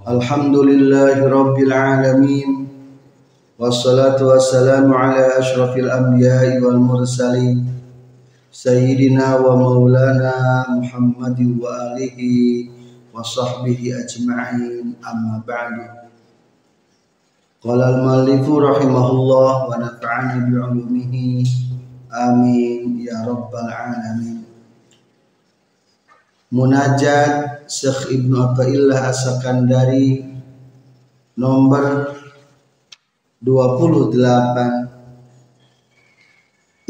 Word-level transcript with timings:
Alhamdulillahi 0.00 1.28
rabbil 1.28 1.68
alamin. 1.76 2.64
Wassalatu 3.60 4.32
wassalamu 4.32 4.96
ala 4.96 5.36
ashrafil 5.36 5.92
anbiya'i 5.92 6.56
wal 6.56 6.80
mursalin. 6.80 7.68
Sayyidina 8.48 9.36
wa 9.44 9.60
maulana 9.60 10.64
Muhammadin 10.72 11.60
wa 11.60 11.92
alihi 11.92 12.72
wa 13.12 13.20
sahbihi 13.20 13.92
ajma'in 14.00 14.96
amma 15.04 15.44
ba'du. 15.44 15.84
Qala 17.60 17.92
al-muallifu 17.92 18.56
rahimahullah 18.56 19.68
wa 19.68 19.76
nafa'ani 19.76 21.44
Amin 22.08 23.04
ya 23.04 23.20
rabbal 23.28 23.68
alamin. 23.68 24.39
Munajat 26.50 27.62
Syekh 27.70 28.10
Ibnu 28.10 28.34
Athaillah 28.34 29.14
As-Sakandari 29.14 30.18
nomor 31.38 32.10
28 33.38 34.18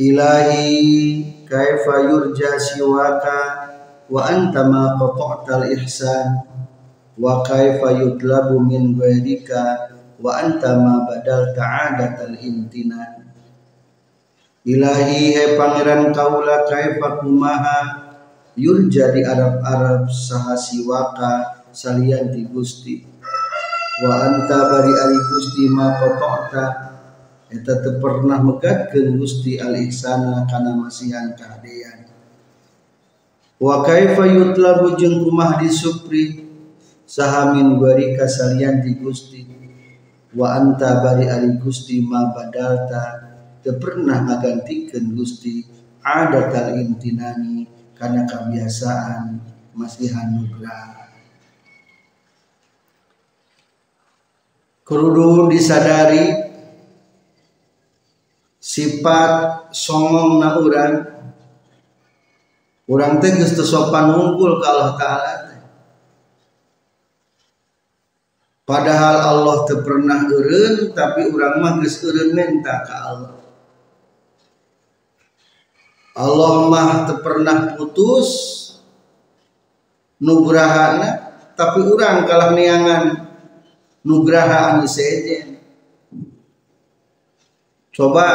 Ilahi 0.01 0.65
kaifa 1.45 1.95
yurja 2.09 2.57
siwaka 2.57 3.39
wa 4.09 4.33
anta 4.33 4.65
ma 4.65 4.97
qata'tal 4.97 5.69
ihsan 5.77 6.41
wa 7.21 7.45
kaifa 7.45 8.01
yutlabu 8.01 8.65
min 8.65 8.97
ghairika 8.97 9.93
wa 10.25 10.41
anta 10.41 10.81
ma 10.81 11.05
badal 11.05 11.53
ta'adatal 11.53 12.33
imtinan 12.41 13.29
Ilahi 14.65 15.37
hai 15.37 15.53
pangeran 15.61 16.17
kaula 16.17 16.65
kaifa 16.65 17.21
kumaha 17.21 18.09
yurja 18.61 19.09
di 19.17 19.25
Arab-Arab 19.25 20.13
saha 20.13 20.53
siwaka 20.53 21.65
salian 21.73 22.29
di 22.29 22.45
Gusti. 22.45 23.01
Wa 24.05 24.29
anta 24.29 24.69
bari 24.69 24.93
ari 24.93 25.19
Gusti 25.33 25.65
ma 25.73 25.97
qata'ta. 25.97 26.67
Eta 27.51 27.83
teu 27.83 27.99
pernah 27.99 28.39
megatkeun 28.45 29.17
Gusti 29.17 29.57
al 29.59 29.75
ihsana 29.81 30.45
kana 30.47 30.77
masihan 30.77 31.33
kahadean. 31.35 32.07
Wa 33.57 33.83
kaifa 33.83 34.29
yutlabu 34.29 34.95
jeung 35.01 35.25
kumah 35.25 35.59
disupri 35.59 36.47
saha 37.09 37.57
min 37.57 37.81
gwarika 37.81 38.29
salian 38.29 38.85
di 38.85 38.95
Gusti. 39.01 39.43
Wa 40.37 40.61
anta 40.61 41.03
bari 41.03 41.27
ari 41.27 41.57
Gusti 41.59 42.05
ma 42.05 42.31
badalta. 42.31 43.33
Teu 43.61 43.77
pernah 43.77 44.25
ngagantikeun 44.25 45.13
Gusti 45.13 45.61
adat 46.01 46.57
al 46.57 46.81
imtinani 46.81 47.80
karena 48.01 48.25
kebiasaan 48.25 49.37
masihan 49.77 50.33
nugrah 50.33 51.01
kudu 54.91 55.47
disadari 55.47 56.35
sifat 58.59 59.71
songong 59.71 60.43
na 60.43 60.59
urang. 60.59 60.95
Urang 62.91 63.23
teh 63.23 63.39
geus 63.39 63.55
sopan 63.55 64.11
ngumpul 64.11 64.59
ka 64.59 64.67
Allah 64.75 64.93
taala 64.99 65.33
Padahal 68.67 69.17
Allah 69.35 69.57
teu 69.67 69.83
pernah 69.83 70.27
eureun 70.27 70.91
tapi 70.91 71.31
urang 71.31 71.63
mah 71.63 71.79
geus 71.79 72.03
eureun 72.03 72.35
minta 72.35 72.83
ka 72.83 73.15
Allah 73.15 73.40
Allah 76.15 76.67
mah 76.67 77.07
pernah 77.23 77.79
putus 77.79 78.29
nugrahana 80.19 81.31
tapi 81.55 81.81
orang 81.87 82.27
kalah 82.27 82.51
niangan 82.53 83.03
nugraha 84.03 84.77
anu 84.77 84.89
coba 87.95 88.27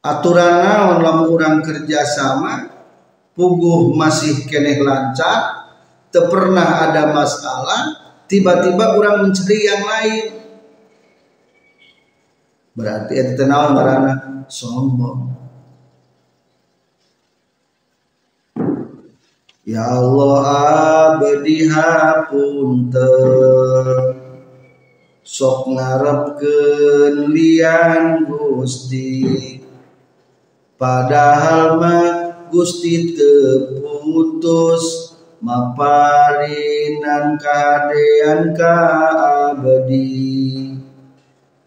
aturan 0.00 0.54
naon 0.64 0.98
lamun 1.04 1.26
urang 1.28 1.56
kerja 1.60 2.04
sama 2.04 2.68
puguh 3.36 3.92
masih 3.96 4.48
keneh 4.48 4.80
lancar 4.80 5.68
teu 6.08 6.28
pernah 6.28 6.88
ada 6.88 7.12
masalah 7.12 8.12
tiba-tiba 8.28 8.96
orang 8.96 9.28
mencari 9.28 9.58
yang 9.64 9.82
lain 9.84 10.39
berarti 12.80 13.12
itu 13.20 13.32
tenang 13.36 13.76
karena 13.76 14.44
sombong. 14.48 15.30
Ya 19.68 19.86
Allah 19.86 20.40
abdi 21.14 21.68
hapunten 21.68 22.98
sok 25.20 25.70
ngarepkeun 25.76 27.30
lian 27.30 28.26
Gusti. 28.26 29.60
Padahal 30.80 31.76
mah 31.78 32.08
Gusti 32.50 33.14
teputus 33.14 34.82
maparinan 35.44 37.38
kadean 37.38 38.56
ka 38.56 38.74
abdi 39.54 40.29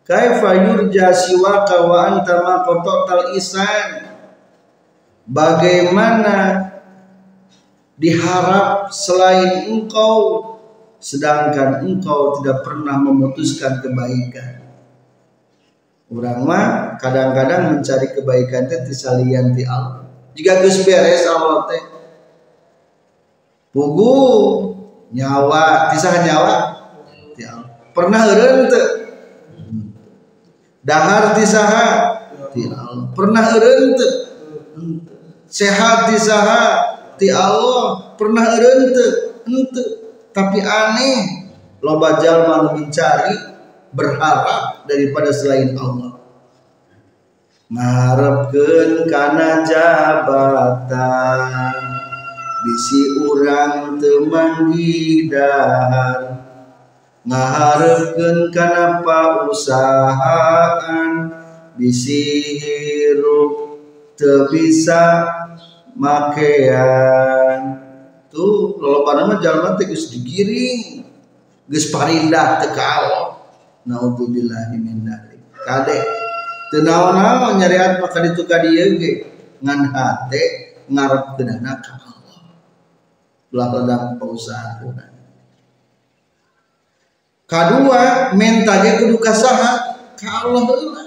Kaifa 0.03 0.49
yurja 0.67 1.15
siwaka 1.15 1.87
wa 1.87 1.97
anta 2.11 2.43
ma 2.43 2.67
qata'tal 2.67 3.39
isan 3.39 4.11
Bagaimana 5.23 6.67
diharap 7.95 8.91
selain 8.91 9.71
engkau 9.71 10.43
sedangkan 10.99 11.87
engkau 11.87 12.43
tidak 12.43 12.67
pernah 12.67 12.99
memutuskan 12.99 13.79
kebaikan. 13.79 14.59
Orang 16.11 16.43
mah 16.43 16.99
kadang-kadang 16.99 17.79
mencari 17.79 18.11
kebaikan 18.11 18.67
teh 18.67 18.83
tisalian 18.83 19.55
ti 19.55 19.63
Allah. 19.63 20.03
Jika 20.35 20.59
geus 20.59 20.83
beres 20.83 21.23
Allah 21.23 21.71
teh 21.71 21.83
pugu 23.71 24.11
nyawa 25.15 25.87
tisah 25.95 26.19
nyawa 26.27 26.55
ti. 27.31 27.47
Pernah 27.95 28.21
eureun 28.27 28.67
teu? 28.67 29.02
Dahar 30.83 31.33
ti 31.33 31.47
saha 31.47 32.19
ti 32.51 32.67
Allah. 32.67 33.09
Pernah 33.15 33.43
eureun 33.55 33.95
teu 33.95 34.11
sehat 35.47 36.11
ti 36.11 36.19
saha 36.19 36.63
ti 37.15 37.31
Allah. 37.31 38.13
Pernah 38.19 38.43
eureun 38.53 38.91
teu 38.91 39.39
henteu 39.47 39.87
tapi 40.35 40.59
aneh. 40.61 41.49
Loba 41.83 42.15
jalma 42.15 42.71
mencari 42.71 43.35
berharap 43.91 44.87
daripada 44.87 45.35
selain 45.35 45.75
Allah. 45.75 46.15
Ngarepkeun 47.67 49.03
kana 49.11 49.67
jabatan. 49.67 51.43
Bisi 52.63 53.19
urang 53.19 53.99
teu 53.99 54.23
manggidahar 54.31 55.03
ngaharepkeun 57.23 58.51
kana 58.51 58.99
usahaan 59.47 61.31
bisi 61.79 62.59
hirup 62.59 63.79
teu 64.19 64.51
bisa 64.51 65.27
makean? 65.95 67.79
Tuh 68.27 68.75
lolobana 68.81 69.29
mah 69.29 69.37
jalma 69.39 69.77
teh 69.77 69.87
geus 69.87 70.09
digiring 70.09 71.05
geus 71.69 71.87
parindah 71.93 72.59
teu 72.65 72.71
ka 72.75 72.83
Allah 72.83 73.27
naudzubillahi 73.87 74.75
min 74.81 75.07
dzalik. 75.07 75.41
Kade 75.63 75.97
teu 76.73 76.83
naon-naon 76.83 77.61
nyariat 77.61 78.03
maka 78.03 78.19
ditu 78.19 78.43
ka 78.43 78.59
dieu 78.59 78.99
ge? 78.99 79.11
Ngan 79.63 79.95
hate 79.95 80.43
ngarepkeunana 80.91 81.71
ka 81.79 81.93
Allah. 81.95 82.41
Ulah 83.53 83.67
ledang 83.69 84.17
pausahaan 84.19 85.12
kedua 87.53 88.33
mentage 88.33 88.97
kudu 89.05 89.21
kasaha. 89.21 89.93
Ka 90.17 90.49
Allah 90.49 90.63
heula 90.65 91.03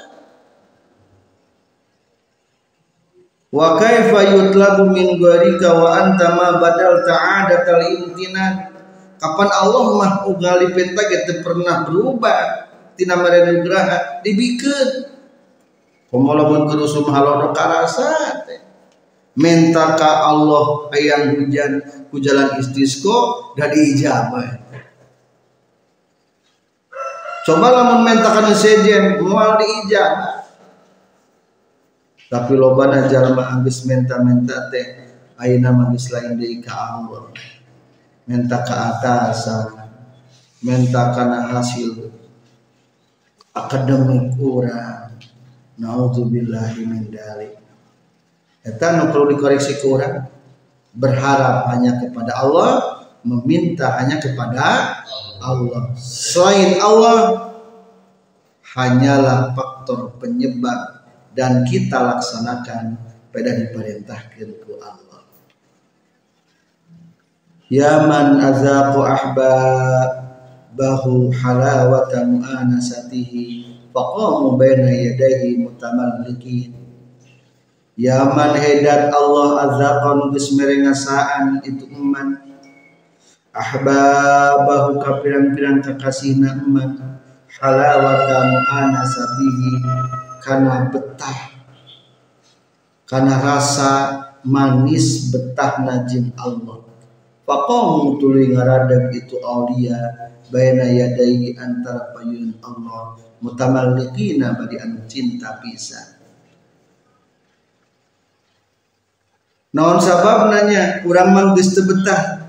wa 3.57 3.81
kaifa 3.81 4.21
yutlabu 4.37 4.93
min 4.93 5.17
gharika 5.17 5.73
wa 5.73 5.97
anta 5.97 6.37
ma 6.37 6.61
badal 6.61 7.01
ta'adatal 7.01 7.83
imtinan 7.89 8.69
kapan 9.17 9.49
Allah 9.49 9.85
mah 9.97 10.13
ugali 10.29 10.77
penta 10.77 11.09
gitu 11.09 11.41
pernah 11.41 11.89
berubah 11.89 12.69
tina 13.01 13.17
mere 13.17 13.49
nugraha 13.49 14.21
dibikeun 14.21 15.09
pemolamun 16.13 16.69
kerusum 16.69 17.09
halono 17.09 17.57
karasa 17.57 18.45
minta 19.39 19.97
ka 19.97 20.29
Allah 20.29 20.93
ayang 20.93 21.41
hujan 21.41 21.81
hujalan 22.13 22.61
istisqo 22.61 23.53
dan 23.57 23.73
diijabah 23.73 24.66
coba 27.47 27.71
lamun 27.71 28.03
mentakan 28.03 28.51
sejen 28.51 29.23
moal 29.23 29.55
diijabah 29.63 30.43
tapi 32.27 32.59
lobana 32.59 33.07
jalma 33.07 33.55
anggeus 33.55 33.87
menta-menta 33.87 34.67
teh 34.75 35.07
ayeuna 35.39 35.71
manggeus 35.71 36.11
lain 36.11 36.35
deui 36.35 36.59
ka 36.59 36.75
Allah 36.75 37.31
minta 38.27 38.67
ke 38.67 38.75
atas 38.75 39.47
minta 40.67 41.15
karena 41.15 41.55
hasil. 41.55 42.11
Akademik 43.57 44.37
orang 44.37 45.17
naudzubillahi 45.81 46.83
min 46.85 47.09
dalik. 47.09 47.57
Eta 48.61 49.01
nu 49.01 49.15
perlu 49.15 49.33
dikoreksi 49.33 49.81
ke 49.81 49.87
orang 49.89 50.29
berharap 50.93 51.73
hanya 51.73 51.97
kepada 52.03 52.37
Allah 52.37 52.69
meminta 53.27 53.99
hanya 53.99 54.23
kepada 54.23 55.03
Allah. 55.43 55.91
Selain 55.99 56.79
Allah 56.79 57.51
hanyalah 58.79 59.51
faktor 59.59 60.15
penyebab 60.23 61.03
dan 61.35 61.67
kita 61.69 61.99
laksanakan 62.01 62.97
pada 63.35 63.51
diperintahkan 63.53 64.49
ku 64.65 64.81
Allah. 64.81 65.21
Ya 67.67 68.07
man 68.07 68.39
azaqu 68.39 69.03
ahbabahu 69.03 70.55
halawata 71.35 72.23
mu'anasatihi 72.25 73.91
faqamu 73.91 74.55
baina 74.55 74.87
yadayhi 74.87 75.61
mutamallikin. 75.61 76.73
Ya 77.97 78.23
man 78.29 78.55
hedat 78.61 79.11
Allah 79.11 79.73
azaqan 79.73 80.31
geus 80.31 80.53
merengasaan 80.55 81.65
itu 81.65 81.91
eman 81.91 82.56
ahbabahu 83.57 85.01
ka 85.01 85.25
pirang-pirang 85.25 85.81
kakasihna 85.81 86.61
eman 86.61 87.17
halawata 87.57 88.53
mu'anasatihi 88.53 89.73
kana 90.45 90.93
betah 90.93 91.57
kana 93.09 93.41
rasa 93.41 93.93
manis 94.45 95.33
betah 95.33 95.81
najin 95.81 96.37
Allah 96.37 96.85
Faqamu 97.47 98.19
tuluy 98.19 98.51
ngaradeg 98.51 99.15
itu 99.15 99.39
aulia 99.39 99.95
baina 100.51 100.83
yadai 100.83 101.55
antara 101.55 102.11
payun 102.11 102.59
Allah 102.59 103.15
mutamalliqina 103.39 104.59
badi 104.59 104.83
anu 104.83 105.07
cinta 105.07 105.63
pisan. 105.63 106.19
Naon 109.79 110.03
sabab 110.03 110.51
nanya 110.51 111.07
urang 111.07 111.31
mah 111.31 111.55
geus 111.55 111.71
teu 111.71 111.87
betah 111.87 112.46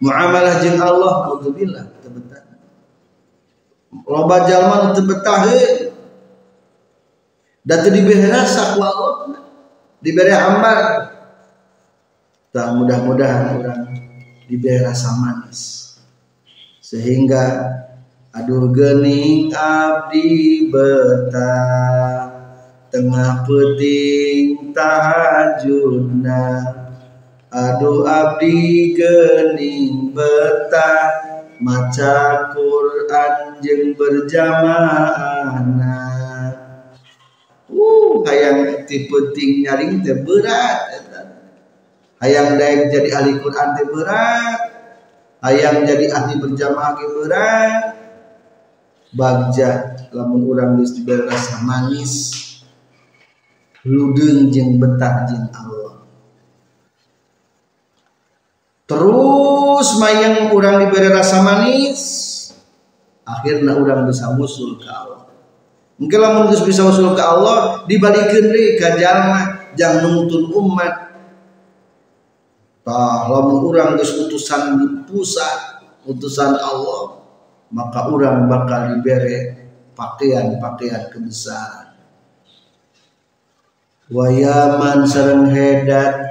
muamalah 0.00 0.60
jeung 0.60 0.80
Allah 0.80 1.32
auzubillah 1.32 1.84
teu. 2.00 2.12
Loba 4.06 4.44
jalma 4.44 4.92
teu 4.92 5.04
betah. 5.04 5.42
Da 7.66 7.82
teu 7.82 7.92
Allah. 7.92 8.94
Dibere 9.96 10.30
ambar 10.30 10.78
tak 12.56 12.72
mudah-mudahan 12.72 13.60
orang 13.60 13.84
diberi 14.48 14.80
rasa 14.80 15.12
manis 15.20 15.92
sehingga 16.80 17.68
aduh 18.32 18.72
gening 18.72 19.52
abdi 19.52 20.70
betah 20.72 22.32
tengah 22.88 23.44
peting 23.44 24.72
tahajudna 24.72 26.44
aduh 27.56 28.04
abdi 28.04 28.92
gening 28.92 30.12
betah 30.12 31.24
maca 31.56 32.52
Quran 32.52 33.64
jeung 33.64 33.96
berjamaahna 33.96 35.96
uh 37.72 38.12
hayang 38.28 38.84
tipe 38.84 39.32
ting 39.32 39.64
nyaring 39.64 40.04
teh 40.04 40.20
berat 40.20 41.00
hayang 42.20 42.60
daek 42.60 42.92
jadi 42.92 43.08
ahli 43.16 43.40
Quran 43.40 43.68
teh 43.72 43.88
berat. 43.88 44.76
Hayang 45.44 45.84
jadi 45.86 46.10
ahli 46.10 46.42
berjamaah 46.42 46.98
ge 46.98 47.06
berat. 47.12 47.94
Bagja 49.14 49.94
lamun 50.10 50.42
urang 50.42 50.74
geus 50.74 50.98
diberi 50.98 51.22
rasa 51.22 51.62
manis 51.62 52.34
ludeung 53.86 54.50
jeung 54.50 54.82
betah 54.82 55.22
jeung 55.30 55.46
Allah 55.54 55.85
terus 58.86 59.88
mayang 59.98 60.54
urang 60.54 60.86
diberi 60.86 61.10
rasa 61.10 61.42
manis 61.42 62.00
akhirnya 63.26 63.74
urang 63.74 64.06
bisa 64.06 64.30
musul 64.38 64.78
ke 64.78 64.86
Allah 64.86 65.26
mungkin 65.98 66.18
lamun 66.22 66.50
bisa 66.50 66.86
usul 66.86 67.12
ke 67.18 67.22
Allah 67.22 67.82
dibalikeun 67.90 68.54
deui 68.54 68.78
ka 68.78 68.94
jalma 68.94 69.74
jang 69.74 70.06
nuntun 70.06 70.48
umat 70.54 71.06
Tah 72.86 73.26
lamun 73.26 73.66
geus 73.98 74.14
utusan 74.14 74.78
pusat, 75.10 75.82
utusan 76.06 76.54
Allah, 76.54 77.18
maka 77.74 78.06
urang 78.06 78.46
bakal 78.46 78.94
dibere 78.94 79.66
pakaian-pakaian 79.98 81.10
kebesaran. 81.10 81.98
Wayaman 84.06 85.02
sareng 85.02 85.50
hedat 85.50 86.25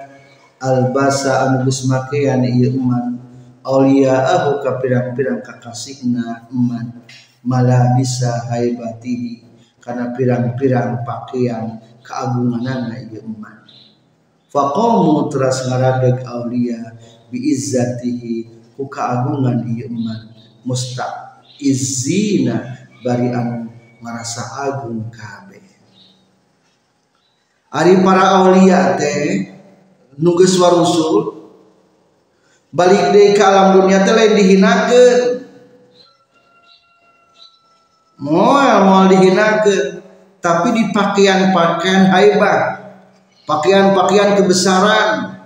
albasa 0.66 1.46
anu 1.46 1.70
geus 1.70 1.86
makean 1.86 2.42
ieu 2.50 2.74
eman 2.74 3.22
auliyaahu 3.62 4.66
ka 4.66 4.82
pirang-pirang 4.82 5.46
kakasihna 5.46 6.50
eman 6.50 7.06
malah 7.46 7.94
bisa 7.94 8.50
haibatihi. 8.50 9.46
Karena 9.78 10.10
pirang-pirang 10.18 11.06
pakaian 11.06 11.78
keagunganana 12.02 12.98
ieu 13.06 13.22
eman 13.22 13.66
faqamu 14.56 15.28
teras 15.28 15.68
ngaradeg 15.68 16.24
aulia 16.24 16.96
bi 17.28 17.52
izzatihi 17.52 18.48
ku 18.80 18.88
kaagungan 18.88 19.68
ieu 19.68 19.92
iman 19.92 20.32
musta 20.64 21.36
izina 21.60 22.88
bari 23.04 23.36
anu 23.36 23.68
merasa 24.00 24.48
agung 24.64 25.12
kabeh. 25.12 25.60
Ari 27.76 28.00
para 28.00 28.40
aulia 28.40 28.96
teh 28.96 29.55
nu 30.16 30.32
geus 30.40 30.56
warusul 30.60 31.46
balik 32.76 33.16
deui 33.16 33.32
ka 33.36 33.52
alam 33.52 33.68
dunia 33.80 34.04
teh 34.04 34.12
lain 34.12 34.36
dihinakeun. 34.36 35.20
Moal 38.20 38.78
moal 38.88 39.06
dihinakeun. 39.12 40.04
Tapi 40.40 40.68
di 40.78 40.84
pakaian-pakaian 40.94 42.14
haibah 42.14 42.86
pakaian-pakaian 43.50 44.38
kebesaran 44.38 45.42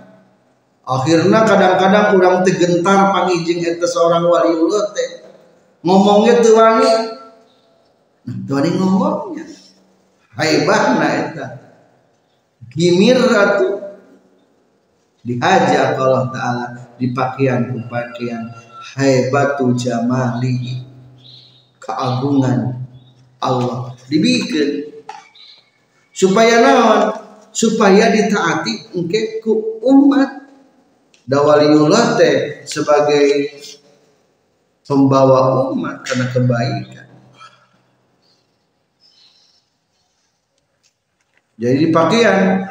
akhirnya 0.84 1.40
kadang-kadang 1.48 2.16
orang 2.20 2.36
tegentar 2.44 3.08
pangijing 3.08 3.64
itu 3.64 3.86
seorang 3.88 4.28
waliullah 4.28 4.92
teh. 4.92 5.24
Ngomongnya 5.80 6.44
tuh 6.44 6.52
wani. 6.52 6.92
Nah 8.28 8.36
tuh 8.44 8.52
wani 8.60 8.70
ngomongnya. 8.76 9.44
Haibahna 10.36 11.08
itu 11.08 11.44
gimir 12.76 13.18
ratu 13.18 13.89
diajak 15.24 15.96
Allah 16.00 16.26
Ta'ala 16.32 16.66
di 16.96 17.12
pakaian 17.12 17.68
pakaian. 17.88 18.48
Haibatu 18.80 19.76
jamali 19.78 20.82
keagungan 21.78 22.80
Allah 23.38 23.94
dibikin 24.10 24.90
supaya 26.10 26.60
naon? 26.60 27.02
Supaya 27.50 28.14
ditaati 28.14 28.94
engke 28.94 29.42
ku 29.42 29.82
umat. 29.82 30.38
Dawaliullah 31.26 32.14
teh 32.18 32.62
sebagai 32.66 33.54
pembawa 34.86 35.70
umat 35.70 36.02
karena 36.02 36.26
kebaikan. 36.34 37.06
Jadi 41.60 41.76
di 41.76 41.88
pakaian 41.92 42.66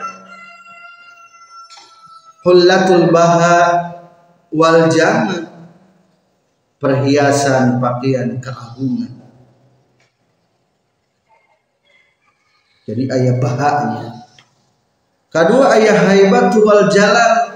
hullatul 2.46 3.12
baha 3.12 3.60
wal 4.53 4.88
jama. 4.91 5.48
Perhiasan 6.79 7.84
pakaian 7.84 8.39
keagungan. 8.39 9.19
Jadi 12.88 13.03
ayat 13.12 13.38
bahanya. 13.43 14.24
Kedua 15.29 15.75
ayah 15.75 15.98
haibat 16.08 16.55
wal 16.55 16.88
jalan 16.88 17.50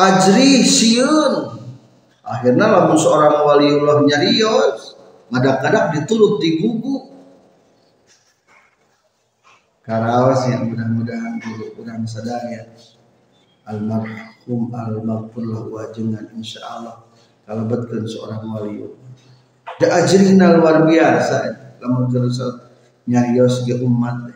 ajri 0.00 0.64
siun 0.64 1.60
akhirnya 2.24 2.66
lamun 2.70 2.96
seorang 2.96 3.44
waliullah 3.44 4.06
nyarios 4.08 4.96
ngadak-ngadak 5.28 5.84
diturut 5.94 6.40
digugu 6.40 7.09
karawas 9.90 10.46
yang 10.46 10.70
mudah-mudahan 10.70 11.42
kurang 11.74 12.06
sadaya 12.06 12.70
almarhum 13.66 14.70
almarhum 14.70 15.66
wajengan 15.74 16.30
insyaallah. 16.38 17.10
Kalau 17.42 17.66
betul 17.66 18.06
seorang 18.06 18.46
waliullah 18.46 19.02
da 19.82 19.98
ajrina 19.98 20.54
luar 20.54 20.86
biasa. 20.86 21.58
Lamun 21.82 22.06
terus 22.06 22.38
nyarios 23.10 23.66
ge 23.66 23.82
umat 23.82 24.30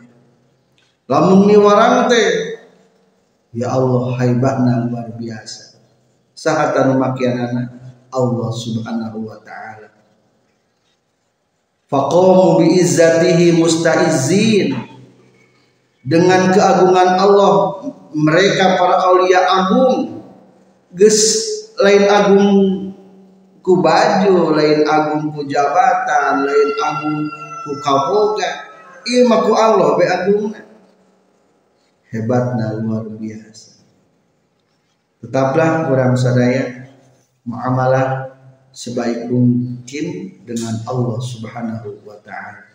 lamun 1.07 1.47
ni 1.47 1.55
warang 1.55 2.11
teh 2.11 2.59
ya 3.55 3.71
Allah 3.71 4.11
haibahna 4.19 4.91
luar 4.91 5.07
biasa. 5.15 5.79
Sahatan 6.35 6.99
makianana 6.99 7.95
Allah 8.11 8.49
subhanahu 8.51 9.23
wa 9.23 9.39
ta'ala. 9.39 9.87
Faqamu 11.87 12.59
bi 12.59 12.75
izzatihi 12.83 13.55
mustaizin 13.55 14.94
dengan 16.05 16.53
keagungan 16.53 17.17
Allah 17.17 17.53
mereka 18.13 18.77
para 18.77 18.95
aulia 19.09 19.41
agung. 19.43 20.21
Ges 20.95 21.19
lain 21.81 22.07
agung 22.07 22.47
ku 23.59 23.81
baju 23.81 24.55
lain 24.55 24.85
agung 24.85 25.33
ku 25.33 25.43
jabatan 25.49 26.45
lain 26.45 26.69
agung 26.79 27.27
ku 27.65 27.71
kaboga. 27.81 28.71
Ieu 29.05 29.27
mah 29.27 29.43
ku 29.43 29.51
Allah 29.57 29.97
be 29.97 30.05
agungna 30.05 30.61
hebatna 32.13 32.79
luar 32.79 33.09
biasa. 33.11 33.83
Tetaplah 35.19 35.89
orang 35.89 36.15
sadaya 36.15 36.85
muamalah 37.43 38.31
sebaik 38.71 39.27
mungkin 39.27 40.37
dengan 40.45 40.79
Allah 40.85 41.17
Subhanahu 41.19 42.05
wa 42.05 42.15
taala 42.21 42.74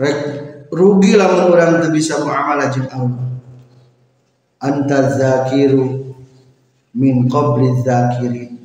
Rek 0.00 0.18
rugi 0.72 1.12
lamun 1.12 1.52
orang 1.52 1.84
teu 1.84 1.92
bisa 1.92 2.24
muamalah 2.24 2.72
jeung 2.72 2.88
Allah. 2.88 3.36
Anta 4.56 5.12
zakiru 5.12 6.16
min 6.96 7.28
qabli 7.28 7.84
zakirin. 7.84 8.56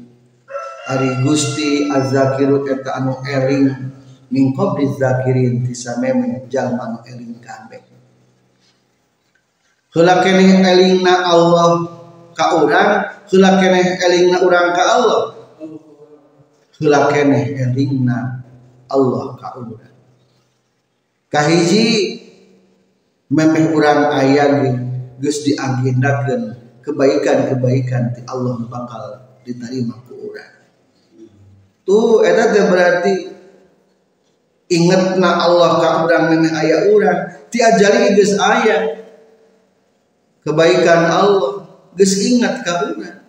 Ari 0.87 1.27
Gusti 1.27 1.91
az-zakiru 1.91 2.63
eta 2.71 2.95
anu 2.95 3.19
eling 3.27 3.67
min 4.31 4.55
qabli 4.55 4.87
zakirin 4.95 5.67
tisa 5.67 5.99
meme 5.99 6.47
jalma 6.47 6.87
anu 6.87 6.99
eling 7.03 7.35
kabeh. 7.43 7.83
Heula 9.91 10.23
keneh 10.23 10.63
elingna 10.63 11.19
Allah 11.27 11.83
ka 12.31 12.63
urang, 12.63 12.91
heula 13.27 13.59
keneh 13.59 13.99
elingna 13.99 14.39
urang 14.39 14.71
ka 14.71 14.83
Allah. 14.87 15.23
Heula 16.79 17.11
keneh 17.11 17.59
elingna 17.59 18.39
Allah 18.87 19.35
ka 19.35 19.59
urang 19.59 19.94
kahiji 21.35 22.15
memeh 23.27 23.75
urang 23.75 24.07
ayah 24.23 24.63
geus 25.19 25.43
diagendakeun 25.43 26.55
kebaikan-kebaikan 26.79 28.15
di 28.15 28.21
Allah 28.23 28.55
bakal 28.71 29.03
diterima 29.43 29.99
ku 30.07 30.31
urang. 30.31 30.53
Tuh 31.83 32.23
eta 32.23 32.55
teh 32.55 32.65
berarti 32.71 33.13
ingetna 34.71 35.43
Allah 35.43 35.71
ka 35.83 35.89
urang 36.07 36.25
memeh 36.31 36.55
aya 36.55 36.87
urang 36.95 37.51
ti 37.51 37.59
ajali 37.59 38.15
geus 38.15 38.39
aya. 38.39 39.03
Kebaikan 40.39 41.11
Allah 41.11 41.67
geus 41.99 42.15
ingat 42.23 42.63
ka 42.63 42.95
urang. 42.95 43.19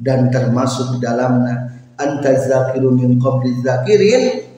Dan 0.00 0.32
termasuk 0.32 0.96
dalamna 0.96 1.76
anta 2.00 2.32
zakiru 2.40 2.88
min 2.88 3.20
qabli 3.20 3.60
zakirin 3.60 4.55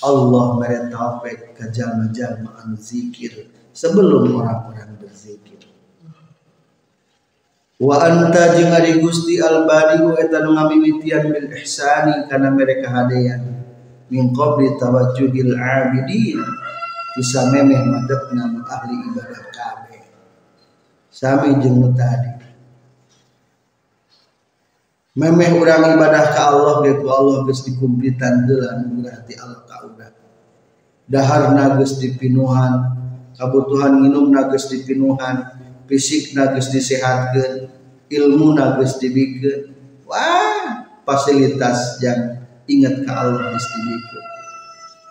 Allah 0.00 0.56
meretapek 0.56 1.52
ke 1.52 1.68
jalma-jalma 1.68 2.64
zikir 2.80 3.52
sebelum 3.76 4.40
orang-orang 4.40 4.96
berzikir. 4.96 5.68
Wa 7.76 8.00
anta 8.00 8.56
jeung 8.56 8.72
ari 8.72 9.02
Gusti 9.02 9.42
Al-Badiu 9.42 10.16
eta 10.16 10.40
nu 10.40 10.56
ngamimitian 10.56 11.28
bil 11.28 11.50
ihsani 11.52 12.30
kana 12.30 12.48
mereka 12.54 12.88
hadean 12.88 13.42
min 14.08 14.32
qabli 14.32 14.78
tawajjuhil 14.80 15.58
abidin 15.58 16.40
bisa 17.18 17.52
memeh 17.52 17.82
madepna 17.84 18.64
ahli 18.64 18.96
ibadah 19.12 19.44
kabeh. 19.52 20.04
Sami 21.12 21.58
jeung 21.60 21.92
tadi. 21.92 22.41
Memeh 25.12 25.52
urang 25.60 25.92
ibadah 25.92 26.32
ke 26.32 26.40
Allah 26.40 26.80
ge 26.80 27.04
ku 27.04 27.06
Allah 27.12 27.44
geus 27.44 27.68
dikumpitan 27.68 28.48
deula 28.48 28.80
nu 28.80 29.04
berarti 29.04 29.36
Allah 29.36 29.60
ka 29.68 29.84
urang. 29.84 30.16
Dahar 31.04 31.52
geus 31.76 32.00
dipinuhan, 32.00 32.96
kabutuhan 33.36 34.00
minum 34.00 34.32
geus 34.32 34.72
dipinuhan, 34.72 35.52
fisik 35.84 36.32
geus 36.32 36.72
disehatkeun, 36.72 37.68
ilmu 38.08 38.56
geus 38.56 38.96
dibikeun. 38.96 39.76
Wah, 40.08 40.88
fasilitas 41.04 42.00
yang 42.00 42.48
ingat 42.64 43.04
ke 43.04 43.12
Allah 43.12 43.52
geus 43.52 43.68
dibikeun. 43.68 44.26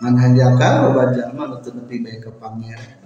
Ngan 0.02 0.14
hanjakan 0.18 0.72
loba 0.82 1.14
jalma 1.14 1.46
nu 1.46 1.56
teu 1.62 1.78
nepi 1.78 2.02
ka 2.18 2.34
pangeran 2.42 3.01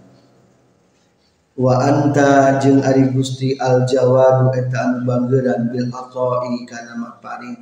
wa 1.56 1.80
anta 1.80 2.60
jeung 2.60 2.84
ari 2.84 3.08
Gusti 3.16 3.56
al 3.56 3.88
jawab 3.88 4.52
eta 4.52 4.76
anu 4.84 5.08
bangeuran 5.08 5.72
bil 5.72 5.88
aqai 5.88 6.68
kana 6.68 6.94
mapari 7.00 7.56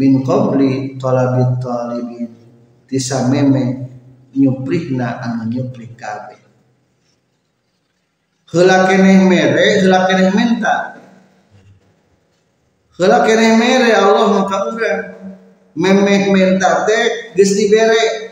min 0.00 0.24
qabli 0.24 0.96
talabit 0.96 1.60
talibin. 1.60 2.32
Tisa 2.86 3.28
meme 3.28 3.88
nyuprihna 4.32 5.20
anu 5.20 5.50
nyuprih 5.52 5.92
kabeh 5.98 6.46
heula 8.46 8.86
keneh 8.86 9.26
mere 9.26 9.82
heula 9.82 10.06
keneh 10.06 10.30
menta. 10.32 11.02
Heula 12.96 13.26
keneh 13.26 13.58
mere 13.58 13.90
Allah 13.92 14.26
maka 14.32 14.58
urang. 14.70 15.02
Memeh 15.76 16.32
menta 16.32 16.88
teh 16.88 17.36
geus 17.36 17.52
dibere 17.52 18.25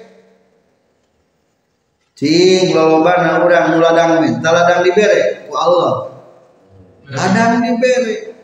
cing 2.15 2.71
lolobana 2.71 3.43
urang 3.43 3.75
muladang 3.75 4.23
men 4.23 4.39
taladang 4.39 4.87
dibere 4.87 5.51
ku 5.51 5.53
Allah. 5.59 6.15
Ladang 7.11 7.59
dibere 7.67 8.39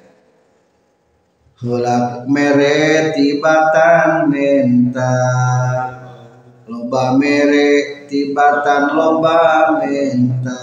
heula 1.62 2.27
mere 2.27 3.15
tibatan 3.15 4.27
menta. 4.27 5.15
Loba 6.67 7.15
mere 7.15 8.07
tibatan 8.11 8.95
loba 8.99 9.39
menta. 9.79 10.62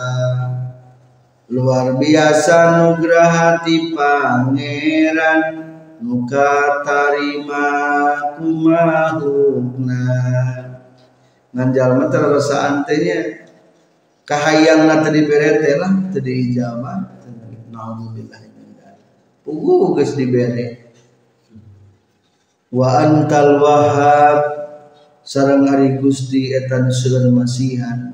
Luar 1.48 1.96
biasa 1.96 2.76
nugraha 2.76 3.64
ti 3.64 3.96
pangeran 3.96 5.42
nuka 6.04 6.84
tarima 6.84 7.72
kumahukna 8.36 10.04
ngan 11.58 11.74
jalma 11.74 12.06
terasa 12.14 12.70
antenya 12.70 13.50
kahayang 14.30 14.86
na 14.86 15.02
tadi 15.02 15.26
berete 15.26 15.74
lah 15.82 15.90
tadi 16.14 16.54
ijabah 16.54 17.18
naudzubillah 17.74 18.40
min 18.54 18.78
pugu 19.42 19.98
geus 19.98 20.14
dibere. 20.14 20.86
Wa 22.70 23.00
antal 23.02 23.58
wahab 23.64 24.40
sareng 25.26 25.66
ari 25.66 25.98
Gusti 25.98 26.54
eta 26.54 26.86
nu 26.86 26.94
masihan. 27.34 28.14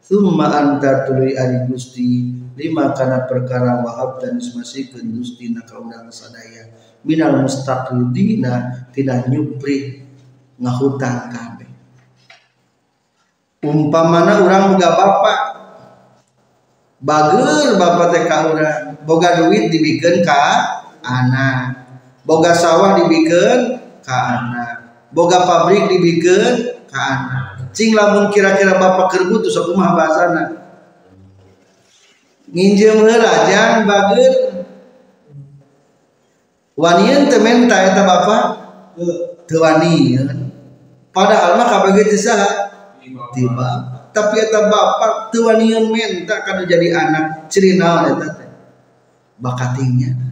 Thumma 0.00 0.48
anta 0.56 1.04
tuluy 1.04 1.36
ari 1.36 1.68
Gusti 1.68 2.32
lima 2.56 2.96
kana 2.96 3.28
perkara 3.28 3.84
wahab 3.84 4.24
dan 4.24 4.40
masihkeun 4.40 5.20
Gusti 5.20 5.52
na 5.52 5.68
kaurang 5.68 6.08
sadaya. 6.08 6.72
Minal 7.04 7.44
mustaqidina 7.44 8.88
tidak 8.96 9.28
nyupri 9.28 10.00
ngahutang 10.56 11.28
kabeh 11.28 11.59
umpamana 13.60 14.40
orang 14.40 14.74
boga 14.74 14.88
bapak. 14.96 15.40
Bager 17.00 17.80
bapak 17.80 18.06
teh 18.12 18.24
ka 18.28 18.36
urang. 18.52 18.96
Boga 19.04 19.40
duit 19.40 19.72
dibikin 19.72 20.24
ka 20.24 20.40
anak. 21.04 21.88
Boga 22.24 22.52
sawah 22.52 22.96
dibikin 23.00 23.80
ka 24.04 24.16
anak. 24.36 24.72
Boga 25.12 25.44
pabrik 25.44 25.88
dibikin 25.88 26.76
ka 26.88 27.00
anak. 27.00 27.44
Cing 27.72 27.94
lamun 27.94 28.32
kira-kira 28.32 28.76
bapak 28.76 29.12
keur 29.12 29.28
butuh 29.32 29.48
sok 29.48 29.72
kumaha 29.72 29.96
bahasana. 29.96 30.44
Nginjem 32.50 33.06
heula 33.06 33.32
jang 33.46 33.86
bager. 33.86 34.34
Wanian 36.80 37.28
teu 37.28 37.44
menta 37.44 37.76
eta 37.76 38.02
bapak? 38.08 38.44
Teu 39.44 39.60
wanian 39.60 40.48
padahal 41.10 41.58
mah 41.58 41.66
kabeh 41.66 42.06
teh 42.06 42.14
saha 42.14 42.69
tiba. 43.32 43.68
Tapi 44.10 44.36
eta 44.42 44.66
bapak 44.66 45.30
teu 45.30 45.50
menta 45.88 46.42
kana 46.42 46.66
jadi 46.66 46.88
anak. 46.94 47.46
Ciri 47.50 47.78
naon 47.78 48.18
eta 48.18 48.26
teh? 48.36 48.48
Bakatingnya 49.40 50.30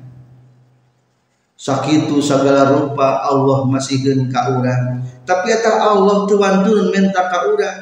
sakitu 1.58 2.22
segala 2.22 2.70
rupa 2.70 3.26
Allah 3.26 3.66
masihkeun 3.66 4.30
ka 4.30 4.54
urang. 4.54 5.02
Tapi 5.26 5.46
eta 5.50 5.82
Allah 5.82 6.24
teu 6.30 6.38
wantun 6.38 6.94
menta 6.94 7.26
ka 7.26 7.50
urang. 7.50 7.80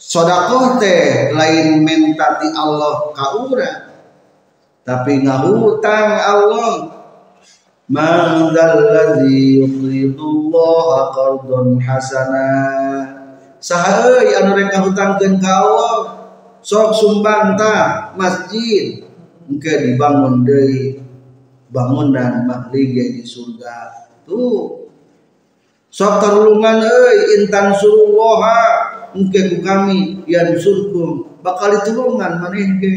Sodakoh 0.00 0.80
teh 0.80 1.30
lain 1.36 1.84
menta 1.84 2.40
ti 2.40 2.48
Allah 2.56 3.12
ka 3.12 3.26
urang. 3.44 3.80
Tapi 4.80 5.22
ngahutang 5.22 6.08
Allah 6.16 6.99
Man 7.90 8.54
dzalladzi 8.54 9.58
yuqridullaha 9.58 11.10
qardon 11.10 11.82
hasana. 11.82 12.46
Saha 13.58 14.14
euy 14.14 14.30
anu 14.38 14.54
rek 14.54 14.70
ngahutangkeun 14.70 15.42
ka 15.42 15.50
Allah 15.66 15.96
sok 16.62 16.94
sumbang 16.94 17.58
ta 17.58 18.14
masjid. 18.14 19.02
Engke 19.50 19.74
dibangun 19.82 20.46
deui 20.46 21.02
bangunan 21.74 22.46
mahlig 22.46 22.94
di 22.94 23.26
surga. 23.26 24.06
Tuh. 24.22 24.86
Sok 25.90 26.22
tarulungan 26.22 26.86
euy 26.86 27.42
intan 27.42 27.74
suruha 27.74 28.62
engke 29.18 29.50
ku 29.50 29.56
kami 29.66 30.22
yang 30.30 30.54
surkum 30.54 31.42
bakal 31.42 31.74
ditulungan 31.74 32.38
maneh 32.38 32.70
ge 32.78 32.94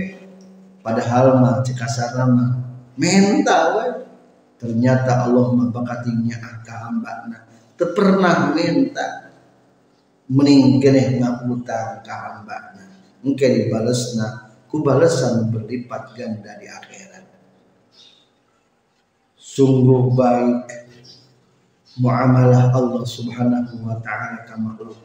padahal 0.86 1.42
mah 1.42 1.66
cek 1.66 1.82
mah 2.30 2.62
mental 2.94 3.64
we 3.74 3.86
ternyata 4.64 5.28
Allah 5.28 5.52
membakatinya 5.52 6.40
angka 6.40 6.76
hambana 6.88 7.38
teu 7.76 7.92
pernah 7.92 8.56
minta. 8.56 9.28
Mending 10.24 10.80
keneh 10.80 11.20
ngaputang 11.20 12.00
ka 12.00 12.16
hambana 12.16 12.88
engke 13.28 13.44
dibalesna 13.44 14.56
ku 14.72 14.80
balesan 14.80 15.52
berlipat 15.52 16.16
ganda 16.16 16.56
di 16.56 16.68
akhirat. 16.72 17.28
Sungguh 19.36 20.16
baik 20.16 20.64
muamalah 22.00 22.72
Allah 22.72 23.04
subhanahu 23.04 23.84
wa 23.84 24.00
ta'ala 24.00 24.48
ka 24.48 24.56
makhluk. 24.56 24.98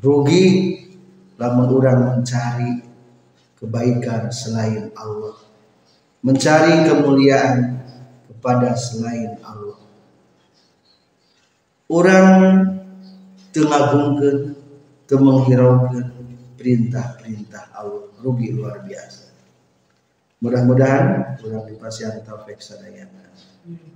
Rugi 0.00 0.46
lamun 1.36 1.68
orang 1.74 2.22
mencari 2.22 2.86
kebaikan 3.58 4.32
selain 4.32 4.88
Allah 4.96 5.49
mencari 6.20 6.84
kemuliaan 6.84 7.80
kepada 8.28 8.76
selain 8.76 9.40
Allah. 9.40 9.80
Orang 11.90 12.30
tengagungkan, 13.50 14.54
temenghiraukan 15.08 16.12
perintah-perintah 16.54 17.74
Allah. 17.74 18.06
Rugi 18.20 18.52
luar 18.52 18.84
biasa. 18.84 19.32
Mudah-mudahan 20.44 21.40
orang 21.40 21.64
dipasihan 21.68 22.20
taufik 22.20 22.60
sadayana. 22.60 23.32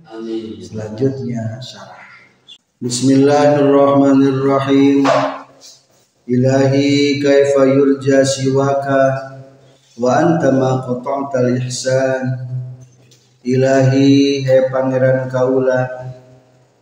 Amin. 0.09 0.57
Selanjutnya 0.61 1.61
syarah. 1.61 2.05
Bismillahirrahmanirrahim. 2.81 5.05
Ilahi 6.25 7.21
kaifa 7.21 7.69
yurja 7.69 8.25
siwaka 8.25 9.34
wa 9.95 10.11
anta 10.19 10.51
ma 10.51 10.83
qata'ta 10.83 11.55
ihsan 11.55 12.23
ilahi 13.47 14.43
he 14.43 14.67
pangeran 14.67 15.31
kaula 15.31 15.87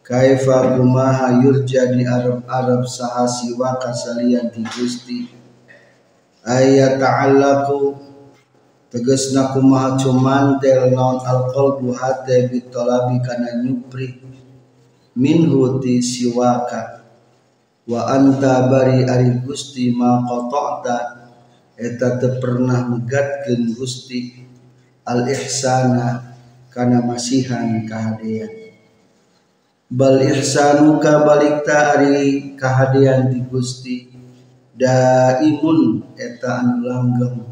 kaifa 0.01 0.73
kumaha 0.73 1.37
yurja 1.37 1.93
di 1.93 2.01
arab-arab 2.09 2.83
sahasi 2.89 3.53
wa 3.53 3.77
kasalian 3.77 4.49
di 4.49 4.65
Gusti. 4.65 5.29
Ayat 6.43 6.99
ta'allaku 6.99 7.95
tegesna 8.89 9.53
kumaha 9.53 9.93
cumantel 9.95 10.91
naon 10.91 11.21
alqalbu 11.21 11.93
hate 11.93 12.49
bitolabi 12.49 13.21
kana 13.21 13.61
nyupri. 13.61 14.19
Minhu 15.13 15.77
ti 15.77 16.01
siwaka. 16.01 17.05
Wa 17.85 18.09
anta 18.09 18.65
bari 18.67 19.05
ari 19.05 19.39
Gusti 19.45 19.93
ma 19.93 20.25
qata'ta 20.25 21.12
eta 21.77 22.17
teu 22.21 22.37
pernah 22.41 22.85
megatkeun 22.89 23.73
Gusti 23.77 24.45
al 25.05 25.25
ihsana 25.29 26.37
kana 26.73 27.01
masihan 27.05 27.85
kahadean 27.85 28.63
bal 29.93 30.17
ihsanuka 30.17 31.21
balikta 31.21 31.93
ari 31.93 32.57
kahadean 32.57 33.29
di 33.29 33.45
Gusti. 33.45 34.09
Daimun 34.73 36.01
eta 36.17 36.65
anu 36.65 36.89
langgeng 36.89 37.45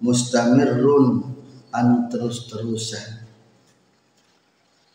mustamirrun 0.00 1.36
anu 1.68 2.08
terus-terusan. 2.08 3.28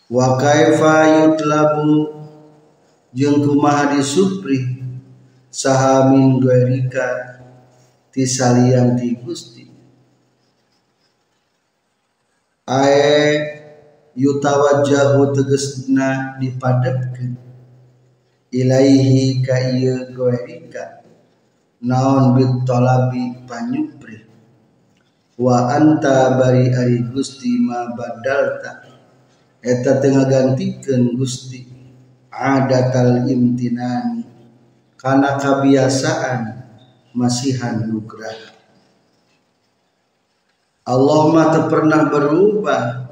Wa 0.09 0.33
kaifa 0.41 1.29
yutlabu 1.29 2.09
jeung 3.13 3.45
kumaha 3.45 3.93
disupri 3.93 4.81
saha 5.53 6.09
min 6.09 6.41
tisalian 6.41 7.38
di 8.97 9.15
Gusti. 9.23 9.63
Ae 12.69 13.39
yutawajjahu 14.13 15.31
tegesna 15.33 16.37
dipadepkeun. 16.37 17.33
Ilaihi 18.49 19.45
ka 19.45 19.57
ieu 19.73 20.09
goerika. 20.13 21.05
Naon 21.79 22.35
bitolabi 22.35 23.47
panyupri 23.47 24.27
wa 25.39 25.71
anta 25.71 26.35
bari 26.35 26.75
ari 26.75 27.07
Gusti 27.07 27.63
ma 27.63 27.95
badalta. 27.95 28.83
Eta 29.63 30.03
tengah 30.03 30.27
gantikeun 30.27 31.15
Gusti. 31.15 31.63
Adatal 32.29 33.25
imtinani. 33.25 34.23
Kana 34.99 35.39
kebiasaan 35.39 36.58
masihan 37.19 37.83
nugrah. 37.83 38.55
Allah 40.87 41.21
mah 41.35 41.47
tak 41.51 41.65
pernah 41.67 42.07
berubah. 42.07 43.11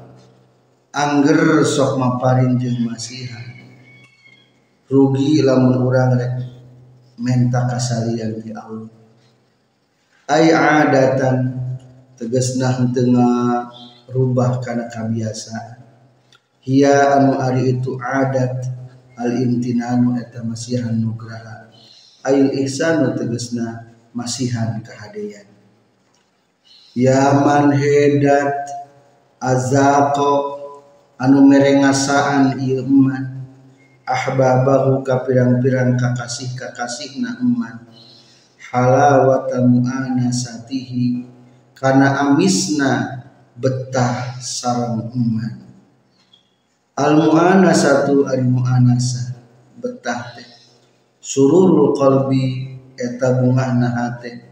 Angger 0.88 1.68
sok 1.68 2.00
maparin 2.00 2.56
jeung 2.56 2.88
masihan. 2.88 3.44
Rugi 4.88 5.44
lamun 5.44 5.84
urang 5.84 6.16
rek. 6.16 6.32
Menta 7.20 7.68
kasalian 7.68 8.40
di 8.40 8.50
Allah. 8.56 8.88
Ay 10.24 10.48
adatan 10.48 11.60
tegesna 12.16 12.72
tengah 12.90 13.68
rubah 14.10 14.58
karena 14.64 14.88
kebiasaan 14.88 15.78
hia 16.68 17.16
anu 17.16 17.40
ari 17.40 17.80
itu 17.80 17.96
adat 17.96 18.68
al 19.16 19.32
imtinanu 19.40 20.20
eta 20.20 20.44
masihan 20.44 20.92
nugraha 20.92 21.72
ayil 22.28 22.52
ihsanu 22.60 23.16
tegesna 23.16 23.87
masihan 24.18 24.82
kehadian 24.82 25.46
Yaman 26.98 27.78
hedat 27.78 28.66
azako 29.38 30.58
anu 31.14 31.46
merengasaan 31.46 32.58
ieu 32.58 32.82
eman 32.82 33.38
ahbabahu 34.02 35.04
ka 35.04 35.22
pirang-pirang 35.22 35.94
kakasih 35.94 36.56
kakasihna 36.56 37.38
eman. 37.38 37.86
Halawata 38.68 39.64
mu'anasatihi 39.64 41.24
kana 41.76 42.18
amisna 42.26 43.22
betah 43.54 44.36
sarang 44.40 45.12
eman. 45.12 45.54
Al 46.98 47.14
mu'anasatu 47.14 48.26
al 48.26 48.42
mu'anasa 48.42 49.38
betah 49.78 50.34
teh. 50.34 50.50
Sururul 51.22 51.94
qalbi 51.94 52.67
eta 52.98 53.38
bungahna 53.38 53.88
hate 53.94 54.42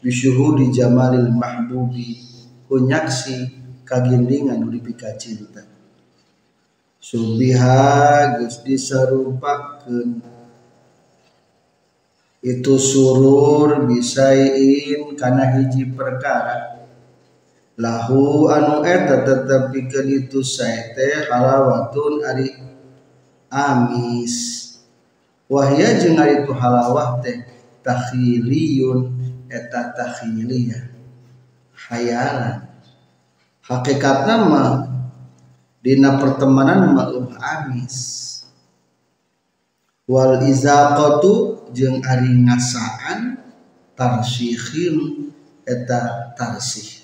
bisyuhudi 0.00 0.72
jamalil 0.72 1.28
mahbubi 1.30 2.16
kunyaksi 2.64 3.52
kagindingan 3.84 4.64
uripika 4.64 5.12
cinta 5.20 5.70
subiha 7.00 8.38
geus 8.38 8.60
disarupakeun. 8.62 10.20
Itu 12.40 12.80
surur 12.80 13.84
bisain 13.84 15.16
kana 15.16 15.56
hiji 15.56 15.92
perkara. 15.92 16.80
Lahu 17.80 18.48
anu 18.52 18.84
eta 18.84 19.24
tetep 19.24 19.72
pikeun 19.72 20.08
itu 20.08 20.44
sae 20.44 20.92
teh 20.92 21.28
halawatun 21.28 22.24
ari 22.24 22.48
amis. 23.48 24.36
Wahya 25.48 25.98
jeung 26.00 26.20
ari 26.20 26.44
itu 26.44 26.52
halawah 26.52 27.20
teh 27.24 27.40
takhiliyun 27.90 29.10
eta 29.50 29.90
takhiliyah. 29.98 30.86
Hayalan. 31.90 32.70
Hakikatna 33.66 34.34
mah 34.46 34.70
dina 35.82 36.14
pertemanan 36.22 36.94
mah 36.94 37.10
amis. 37.42 37.98
Wal 40.06 40.42
izaqatu 40.46 41.66
jeung 41.74 42.02
ari 42.02 42.30
ngasaan 42.46 43.38
tarsihin 43.94 45.30
eta 45.66 46.34
tarsih. 46.34 47.02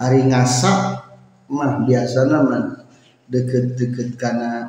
Ari 0.00 0.24
ngasak 0.28 1.08
mah 1.48 1.84
biasa 1.84 2.20
mah 2.28 2.84
deket-deket 3.32 4.20
karena 4.20 4.59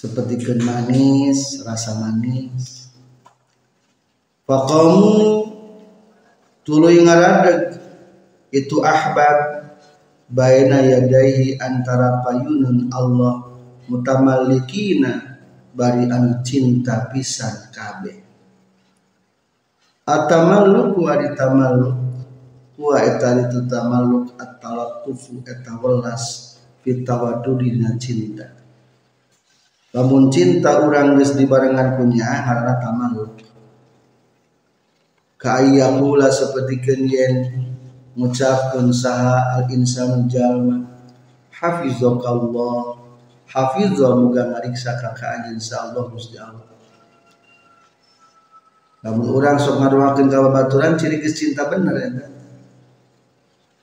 seperti 0.00 0.56
manis 0.64 1.60
rasa 1.60 2.00
manis. 2.00 2.88
Faqamu 4.48 5.44
tuluy 6.64 7.04
ngaradeg 7.04 7.76
itu 8.48 8.80
ahbab 8.80 9.68
baina 10.32 10.80
yadaihi 10.80 11.60
antara 11.60 12.24
payunun 12.24 12.88
Allah 12.88 13.52
mutamallikina 13.92 15.36
bari 15.76 16.08
anu 16.08 16.40
cinta 16.48 17.12
pisan 17.12 17.68
kabeh. 17.68 18.24
Atamalluk 20.08 20.96
wa 20.96 21.12
ditamalluk 21.20 21.96
wa 22.80 22.96
eta 23.04 23.36
itu 23.36 23.68
tamalluk 23.68 24.32
at-talattufu 24.40 25.44
eta 25.44 25.76
welas 25.76 26.56
fit 26.80 27.04
tawadudina 27.04 28.00
cinta 28.00 28.59
lamun 29.90 30.30
cinta 30.30 30.86
urang 30.86 31.18
geus 31.18 31.34
dibarengan 31.34 31.98
kunya 31.98 32.24
harana 32.24 32.78
tamalluk 32.78 33.50
ka 35.40 35.64
ayyakula 35.64 36.28
sapertikeun 36.28 37.08
yen 37.08 37.34
ngucapkeun 38.12 38.92
saha 38.92 39.56
al 39.56 39.64
insanu 39.72 40.28
jalma. 40.28 40.84
Hafizakallah 41.48 43.00
hafizah 43.48 44.12
muga 44.16 44.48
ngariksa 44.52 45.00
ka 45.00 45.16
ka 45.16 45.48
insyaallah 45.48 46.04
Gusti 46.12 46.36
Allah. 46.36 46.68
Namun 49.00 49.32
orang 49.32 49.56
sok 49.56 49.80
ngadoakeun 49.80 50.28
ka 50.28 50.38
babaturan 50.44 51.00
ciri 51.00 51.24
geus 51.24 51.36
cinta 51.40 51.64
bener 51.72 51.96
eta 51.96 52.26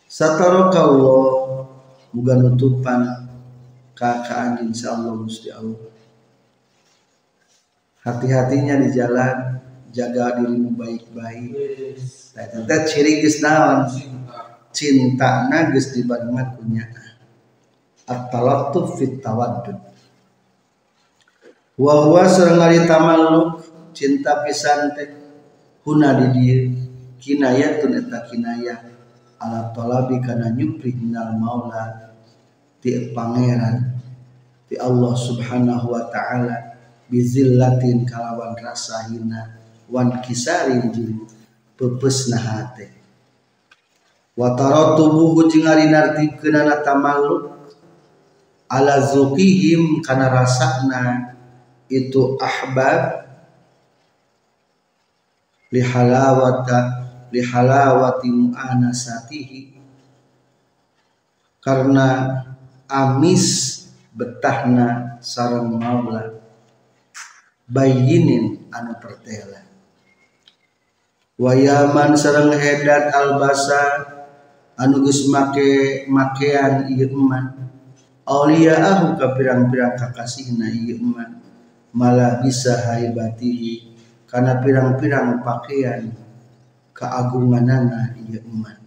satarakallah. 0.06 1.26
Muga 2.14 2.34
nutupan 2.38 3.02
ka 3.98 4.22
ka 4.22 4.62
insyaallah 4.62 5.14
Gusti 5.26 5.50
Allah 5.50 5.97
hati-hatinya 8.08 8.80
di 8.80 8.90
jalan 8.96 9.60
jaga 9.92 10.40
dirimu 10.40 10.72
baik-baik. 10.80 11.52
Eta 12.40 12.78
ciri 12.88 13.20
geus 13.20 13.44
naon? 13.44 13.92
Cinta 14.72 15.52
na 15.52 15.74
geus 15.76 15.92
dibarengan 15.92 16.56
punya 16.56 16.88
at-talattuf 18.08 18.96
fit 18.96 19.20
tawaddud. 19.20 19.76
Wa 21.76 21.94
huwa 22.08 22.24
sareng 22.32 22.64
ari 22.64 22.80
cinta 23.92 24.46
pisan 24.48 24.96
teh 24.96 25.10
huna 25.84 26.16
di 26.16 26.28
dieu 26.32 26.60
kinayatun 27.20 28.08
eta 28.08 28.24
kinayah. 28.32 28.80
Ala 29.38 29.70
talabi 29.76 30.18
kana 30.24 30.50
nyupri 30.56 30.96
minal 30.96 31.36
maula. 31.38 32.14
Ti 32.82 33.12
pangeran 33.12 33.98
ti 34.70 34.78
Allah 34.78 35.14
subhanahu 35.14 35.94
wa 35.94 36.10
ta'ala 36.10 36.77
bizillatin 37.08 38.04
kalawan 38.08 38.54
rasa 38.60 39.08
hina 39.12 39.58
wan 39.88 40.20
kisarin 40.22 40.92
jeung 40.92 41.24
pepesna 41.80 42.38
hate 42.38 42.92
wa 44.36 44.54
taratubuhu 44.54 45.48
jeung 45.50 45.66
ari 45.68 45.88
nartibkeunana 45.88 46.84
tamalluk 46.84 47.58
ala 48.68 49.00
zuqihim 49.00 50.04
kana 50.04 50.28
rasakna 50.28 51.34
itu 51.88 52.36
ahbab 52.36 53.28
lihalawata 55.72 57.08
lihalawati 57.32 58.28
mu'anasatihi. 58.32 59.76
Karena 61.60 62.08
amis 62.88 63.46
betahna 64.16 65.20
sarang 65.20 65.76
maula 65.76 66.37
bayinin 67.68 68.72
anu 68.72 68.96
pertela. 68.98 69.68
Wayaman 71.38 72.18
sarang 72.18 72.50
hedat 72.56 73.14
albasa 73.14 73.84
anu 74.80 75.06
geus 75.06 75.30
make 75.30 76.08
makean 76.10 76.90
ieu 76.90 77.12
eman. 77.14 77.70
Auliyaahu 78.28 79.16
ka 79.16 79.38
pirang-pirang 79.38 79.94
kakasihna 80.00 80.72
ieu 80.74 80.98
eman. 80.98 81.44
Malah 81.94 82.42
bisa 82.42 82.74
haibatihi 82.74 83.96
karena 84.26 84.60
pirang-pirang 84.64 85.44
pakaian 85.46 86.10
keagunganana 86.96 88.18
ieu 88.18 88.42
eman. 88.42 88.80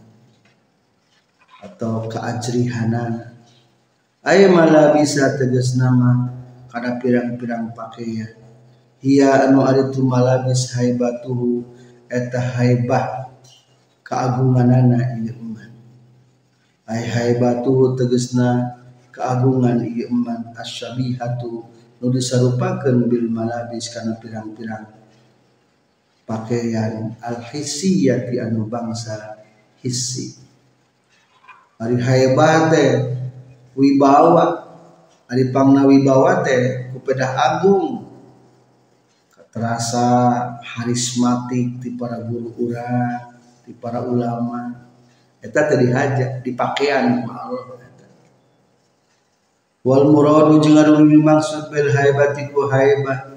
Atau 1.61 2.09
keajrihanana. 2.09 3.37
Aya 4.21 4.53
malah 4.53 4.93
bisa 4.93 5.39
tegas 5.39 5.79
nama 5.79 6.29
karena 6.69 6.99
pirang-pirang 7.01 7.73
pakaian 7.73 8.40
Ia 9.01 9.49
anu 9.49 9.65
ari 9.65 9.89
tu 9.89 10.05
malabis 10.05 10.77
haibatuhu 10.77 11.65
eta 12.05 12.37
haibah 12.37 13.33
keagunganana 14.05 15.17
ieu 15.25 15.33
eman. 15.41 15.73
Ai 16.85 17.09
haibatuhu 17.09 17.97
tegasna 17.97 18.77
keagungan 19.09 19.81
ieu 19.89 20.05
eman 20.13 20.53
asyabihatu 20.53 21.65
nu 21.97 22.07
disarupakeun 22.13 23.09
bil 23.09 23.33
malabis 23.33 23.89
kana 23.89 24.21
pirang-pirang 24.21 24.93
pakaian 26.29 27.17
al 27.25 27.41
hissiyati 27.41 28.37
anu 28.37 28.69
bangsa 28.69 29.41
hissi. 29.81 30.37
Ari 31.81 31.97
haibah 31.97 32.69
teh 32.69 33.17
wibawa 33.73 34.69
ari 35.25 35.49
pangna 35.49 35.89
wibawa 35.89 36.45
teh 36.45 36.93
kupedah 36.93 37.33
agung 37.33 38.00
terasa 39.51 40.07
harismatik 40.63 41.83
di 41.83 41.99
para 41.99 42.23
guru 42.23 42.55
urang 42.59 43.35
di 43.67 43.75
para 43.75 44.03
ulama. 44.07 44.87
Eta 45.43 45.67
tadi 45.67 45.91
haja 45.91 46.39
di 46.41 46.55
pakaian. 46.55 47.27
Allah 47.27 47.79
wal 49.81 50.13
muradu 50.13 50.61
jeung 50.61 50.77
anu 50.77 51.09
dimaksud 51.09 51.73
bil 51.73 51.89
haibati 51.89 52.53
ku 52.53 52.69
haibah 52.69 53.33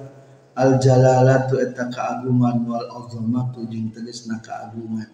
al 0.60 0.76
jalalatu 0.76 1.56
eta 1.56 1.88
keagungan 1.88 2.68
wal 2.68 2.84
azamatu 3.00 3.64
jeung 3.72 3.90
tegasna 3.96 4.44
keagungan. 4.44 5.08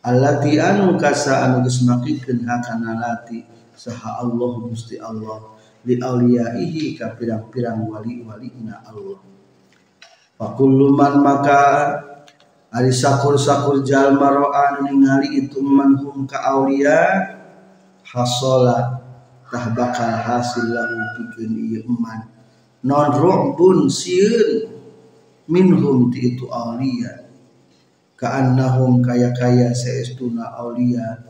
Allati 0.00 0.56
anu 0.56 0.96
kasa 0.96 1.44
anu 1.44 1.60
geus 1.60 1.84
makikeun 1.84 2.48
hakana 2.48 2.96
lati 2.96 3.44
saha 3.76 4.24
Allah 4.24 4.52
Gusti 4.64 4.96
Allah 4.96 5.44
li 5.84 6.00
auliyaihi 6.00 6.96
ka 6.96 7.12
pirang-pirang 7.20 7.84
wali-walina 7.84 8.80
Allah 8.88 9.20
Fakulluman 10.40 11.20
maka 11.20 11.60
ari 12.72 12.88
sakur-sakur 12.88 13.84
jalma 13.84 14.32
ro'a 14.32 14.80
ningali 14.80 15.36
itu 15.36 15.60
manhum 15.60 16.24
ka 16.24 16.40
aulia 16.56 17.28
hasola 18.00 19.04
tah 19.52 19.68
bakal 19.76 20.08
hasil 20.08 20.64
lahu 20.64 20.96
pikeun 21.20 21.52
ieu 21.60 21.84
eman. 21.84 22.24
Non 22.88 23.12
ru'bun 23.12 23.92
sieun 23.92 24.64
minhum 25.44 26.08
ti 26.08 26.32
itu 26.32 26.48
aulia. 26.48 27.28
Ka 28.16 28.40
annahum 28.40 29.04
kaya-kaya 29.04 29.76
saestuna 29.76 30.56
aulia. 30.56 31.20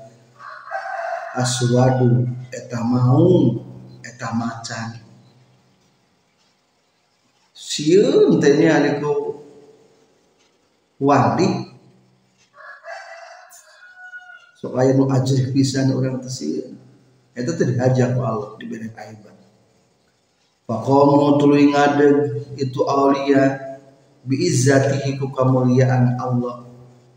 Aswadu 1.35 2.31
eta 2.55 2.79
maung 2.87 3.59
eta 4.07 4.31
macan 4.39 5.10
sieun 7.81 8.37
teh 8.37 8.61
nya 8.61 9.01
ku 9.01 9.41
wali 11.01 11.49
sok 14.61 14.77
aya 14.77 14.93
nu 14.93 15.09
ajrih 15.09 15.49
pisan 15.57 15.89
urang 15.97 16.21
teh 16.21 16.29
sieun 16.29 16.77
eta 17.33 17.57
teh 17.57 17.65
dihajar 17.73 18.13
ku 18.13 18.21
Allah 18.21 18.53
diberi 18.61 18.93
aiban 18.93 19.37
faqamu 20.69 21.41
tuluy 21.41 21.73
ngadeg 21.73 22.17
itu 22.61 22.85
aulia 22.85 23.57
bi 24.21 24.37
izzatihi 24.45 25.17
ku 25.17 25.33
kamuliaan 25.33 26.21
Allah. 26.21 26.69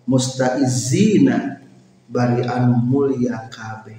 Mustaizina 0.03 1.63
bari 2.11 2.43
anu 2.43 2.75
mulia 2.83 3.47
kabeh 3.47 3.95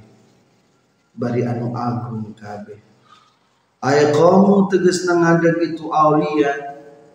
bari 1.16 1.40
anu 1.40 1.72
agung 1.72 2.36
kabeh 2.36 2.76
Ay 3.84 4.16
kamu 4.16 4.72
tegas 4.72 5.04
ngadeg 5.04 5.76
itu 5.76 5.92
aulia 5.92 6.56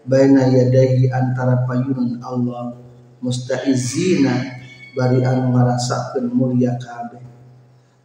baina 0.05 0.45
yadahi 0.45 1.09
antara 1.09 1.65
payunan 1.65 2.21
Allah 2.21 2.77
mustaizina 3.25 4.61
bari 4.93 5.25
anu 5.25 5.49
ngarasakeun 5.49 6.29
mulia 6.29 6.77
kabeh 6.77 7.25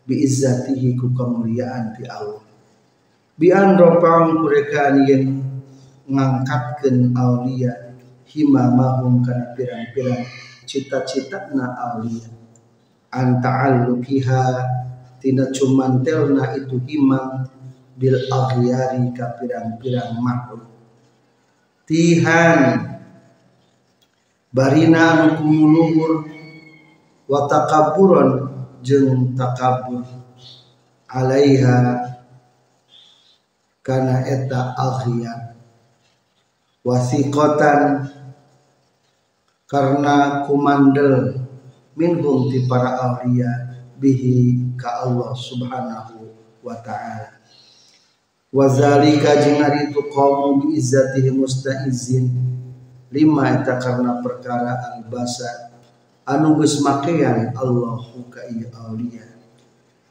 bi 0.09 0.24
izzatihi 0.24 0.96
ku 0.96 1.12
kemuliaan 1.12 1.92
ti 1.92 2.09
Allah. 2.09 2.40
Bi 3.37 3.53
an 3.53 3.77
ropang 3.77 4.40
kurekaan 4.40 5.05
yen 5.05 5.44
ngangkatkeun 6.09 7.12
aulia 7.12 7.92
himamahum 8.24 9.20
kana 9.20 9.53
pirang-pirang 9.53 10.24
cita-cita 10.64 11.53
na 11.53 11.68
aulia 11.92 12.33
anta'allukiha 13.12 14.44
tina 15.20 15.53
cumantelna 15.53 16.57
itu 16.57 16.81
himam 16.88 17.44
bil 17.94 18.18
aghyari 18.30 19.11
ka 19.14 19.38
pirang-pirang 19.38 20.18
makhluk. 20.18 20.66
Tihan 21.85 22.94
barina 24.54 25.02
anu 25.18 25.26
kumuluhur 25.42 26.26
wa 27.26 27.50
takaburon 27.50 28.30
jeung 28.85 29.35
takabur 29.35 30.07
alaiha 31.11 32.04
kana 33.85 34.24
eta 34.24 34.72
aghyar 34.78 35.59
wasiqatan 36.87 38.07
karena 39.66 40.46
kumandel 40.46 41.42
minhum 41.98 42.46
ti 42.52 42.68
para 42.70 42.94
aulia 43.00 43.50
bihi 43.98 44.76
ka 44.78 45.09
Allah 45.09 45.33
subhanahu 45.35 46.30
wa 46.62 46.76
ta'ala 46.85 47.33
wa 48.54 48.70
zalika 48.70 49.42
jeung 49.42 49.58
ari 49.58 49.90
tu 49.90 50.06
qaum 50.06 50.62
bi 50.62 50.78
izzatihi 50.78 51.34
mustaizin. 51.34 52.30
Lima 53.10 53.50
eta 53.50 53.78
karena 53.82 54.22
perkara 54.22 54.94
albasa. 54.94 55.74
Anu 56.26 56.58
geus 56.58 56.78
makean 56.82 57.50
Allah 57.58 58.00
ka 58.30 58.46
ieu 58.50 58.70
aulia. 58.74 59.26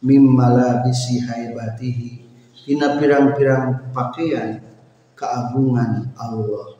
Mimma 0.03 0.83
bisi 0.83 1.23
haibatihi. 1.23 2.23
Tina 2.63 2.95
pirang-pirang 2.95 3.91
pakaian 3.91 4.63
keagungan 5.19 6.15
Allah. 6.15 6.79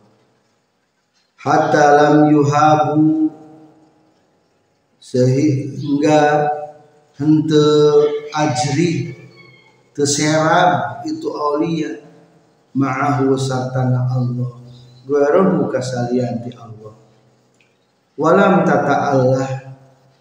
Hatta 1.39 1.85
lam 1.99 2.15
yuhabu. 2.31 3.27
Sehingga 5.03 6.47
hente 7.19 7.67
ajri 8.31 9.22
terserap 9.93 11.01
itu 11.05 11.29
aulia. 11.31 12.01
Ma'ahu 12.73 13.37
sartana 13.37 14.09
Allah. 14.09 14.57
Guarahu 15.05 15.69
kasalian 15.69 16.41
di 16.41 16.49
Allah. 16.57 16.97
Walam 18.17 18.65
tata 18.65 19.13
Allah. 19.13 19.47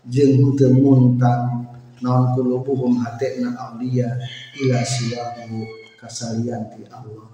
Jeng 0.04 0.52
temuntang 0.58 1.64
naon 2.04 2.36
kulubuhum 2.36 3.00
hatekna 3.00 3.56
aulia. 3.56 4.12
Ila 4.60 4.84
silahu 4.84 5.64
kasalian 5.96 6.68
di 6.76 6.84
Allah. 6.92 7.32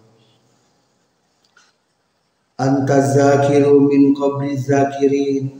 Anta 2.58 2.98
zakiru 3.02 3.90
min 3.90 4.14
qabli 4.14 4.54
zakirin. 4.54 5.50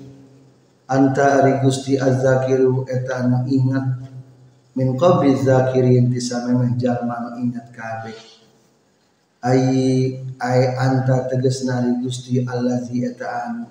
Anta 0.88 1.42
ari 1.42 1.60
Gusti 1.60 1.98
az-zakiru 2.00 2.86
eta 2.88 3.26
anu 3.26 3.44
ingat 3.44 4.08
min 4.78 4.94
qabli 4.94 5.34
zakirin 5.34 6.06
di 6.06 6.22
samemeh 6.22 6.78
jalma 6.78 7.34
ingat 7.42 7.74
kabeh. 7.74 8.14
Ai 9.42 9.66
ai 10.38 10.62
anta 10.78 11.26
tegasna 11.26 11.82
ari 11.82 11.98
Gusti 11.98 12.46
allazi 12.46 13.02
eta 13.02 13.26
anu 13.50 13.66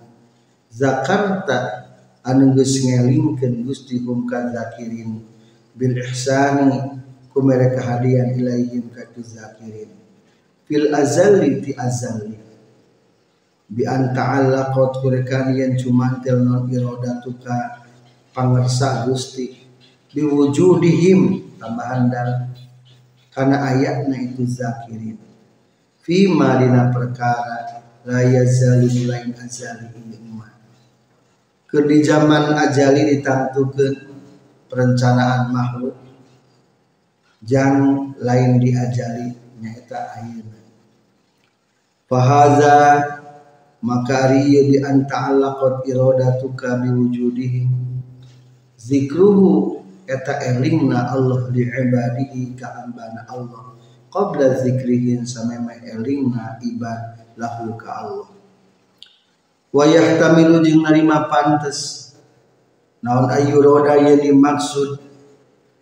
zakarta 0.67 1.87
anu 2.27 2.51
geus 2.59 2.83
ngelingkeun 2.83 3.63
Gusti 3.63 4.03
hum 4.03 4.27
ka 4.27 4.51
zakirin. 4.51 5.23
Bil 5.71 5.95
ihsani 5.95 6.75
kumere 7.31 7.71
kahadian 7.71 8.35
ilaihim 8.35 8.91
ka 8.91 9.07
zakirin. 9.15 9.95
Fil 10.67 10.91
azali 10.91 11.63
ti 11.63 11.71
azali 11.71 12.35
bi 13.67 13.83
an 13.87 14.11
ta'allaqat 14.15 14.99
kurekan 14.99 15.55
yen 15.55 15.79
cumantel 15.79 16.43
non 16.43 16.67
irodatuka 16.67 17.83
pangersa 18.35 19.07
Gusti 19.07 19.66
bi 20.17 20.25
wujudihim 20.25 21.53
tambahan 21.61 22.09
dal 22.09 22.49
karena 23.29 23.69
ayatna 23.69 24.17
itu 24.17 24.49
zakirin. 24.49 25.21
Fi 26.01 26.25
madina 26.25 26.89
perkara 26.89 27.85
la 28.01 28.25
yazali 28.25 29.05
lain 29.05 29.37
azali 29.37 29.85
umat. 30.25 30.57
Ke 31.69 31.85
di 31.85 32.01
zaman 32.01 32.49
ajali 32.57 33.13
ditantukeun 33.13 33.93
perencanaan 34.65 35.53
makhluk. 35.53 35.93
Jang 37.45 38.09
lain 38.17 38.57
diajali 38.57 39.29
nyaeta 39.61 40.17
ayeuna 40.17 40.57
fahaza 42.09 42.75
maka 43.85 44.33
riya 44.33 44.65
bi 44.65 44.75
an 44.81 45.05
ta'allaqat 45.05 45.85
iradatuka 45.85 46.81
bi 46.81 46.89
wujudihi 46.89 47.61
zikruhu 48.79 49.85
eta 50.07 50.39
elingna 50.39 51.11
Allah 51.11 51.51
li 51.51 51.67
ibadihi 51.67 52.55
ka 52.55 52.87
ambana 52.87 53.27
Allah. 53.27 53.75
Qabla 54.07 54.63
zikrihi 54.63 55.21
samema 55.27 55.75
elingna 55.83 56.57
ibad 56.63 57.35
lahu 57.35 57.75
ka 57.75 58.07
Allah. 58.07 58.31
Wa 59.75 59.83
yahtamilu 59.83 60.63
jeung 60.63 60.87
narima 60.87 61.27
pantes. 61.27 62.09
Naon 63.03 63.29
ayu 63.29 63.59
roda 63.59 63.99
yang 63.99 64.17
dimaksud? 64.23 65.03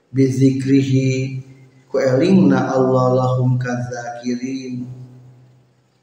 Bi 0.10 0.26
zikrihi 0.26 1.40
ku 1.88 2.02
elingna 2.04 2.76
Allah 2.76 3.16
lahum 3.16 3.56
kadzakirin 3.56 4.84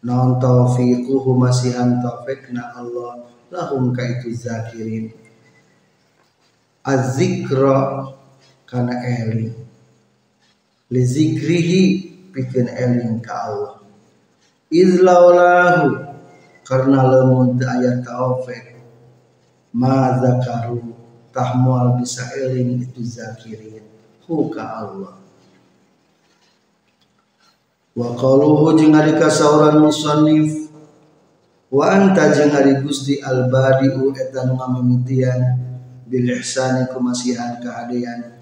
naon 0.03 0.41
taufiquhu 0.43 1.37
masihan 1.39 2.03
taufikna 2.03 2.75
Allah 2.75 3.29
lahum 3.53 3.95
ka 3.95 4.03
itu 4.03 4.35
zakirin 4.35 5.15
az-zikra 6.83 8.11
kana 8.67 8.95
eling 9.07 9.55
li 10.93 11.03
zikrihi 11.07 11.83
pikeun 12.33 12.69
eling 12.69 13.25
Allah. 13.29 13.81
Izlaulahu 14.73 16.17
karena 16.65 17.01
lamun 17.05 17.57
teu 17.57 17.69
aya 17.69 18.01
taufik. 18.05 18.77
Ma 19.73 20.21
zakaru 20.21 20.93
tahmual 21.33 21.97
bisa 21.97 22.29
eling 22.37 22.85
itu 22.85 23.01
zakirin. 23.05 23.85
Hu 24.29 24.53
ka 24.53 24.85
Allah. 24.85 25.17
Wa 27.97 28.17
qaluhu 28.17 28.77
jeung 28.77 28.97
ari 28.97 29.17
kasauran 29.17 29.81
musannif. 29.81 30.69
Wa 31.73 31.89
anta 31.89 32.33
jeung 32.37 32.53
ari 32.53 32.85
Gusti 32.85 33.21
al 33.25 33.49
badiu 33.49 34.13
eta 34.13 34.45
nu 34.45 34.61
ngamimitian 34.61 35.72
bil 36.13 36.29
ihsani 36.37 36.93
kumasihan 36.93 37.57
kaadian 37.65 38.37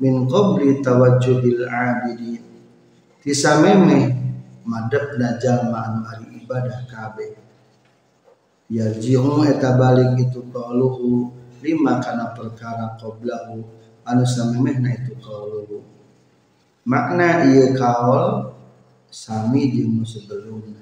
min 0.00 0.24
qabli 0.24 0.80
tawajjuhil 0.80 1.68
abidin. 1.68 2.40
Ti 3.20 3.36
sameme 3.36 4.16
madepna 4.64 5.36
jalma 5.36 5.92
anu 5.92 6.00
ari 6.08 6.40
ibadah 6.40 6.88
kabeh 6.88 7.36
yarji'u 8.72 9.44
eta 9.44 9.76
balik 9.76 10.16
itu 10.16 10.40
qaluhu 10.48 11.28
lima 11.60 12.00
kana 12.00 12.32
perkara 12.32 12.96
qablahu. 12.96 13.60
Anu 14.08 14.24
samemehna 14.24 14.96
itu 14.96 15.12
qaluhu 15.20 15.84
makna 16.88 17.44
ieu 17.44 17.76
kaul 17.76 18.56
sami 19.12 19.68
jeung 19.68 20.00
sebelumna. 20.00 20.80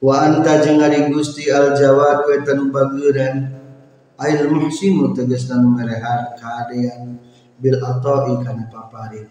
Wa 0.00 0.24
anta 0.24 0.64
jeung 0.64 0.80
ari 0.80 1.12
Gusti 1.12 1.52
al 1.52 1.76
Jawad 1.76 2.24
wa 2.24 2.40
bageuran 2.72 3.63
ail 4.18 4.46
muhsinu 4.50 5.10
tegasna 5.10 5.58
nu 5.58 5.74
merehar 5.74 6.38
kaadean 6.38 7.18
bil 7.58 7.78
ata'i 7.82 8.38
kana 8.42 8.70
paparin 8.70 9.26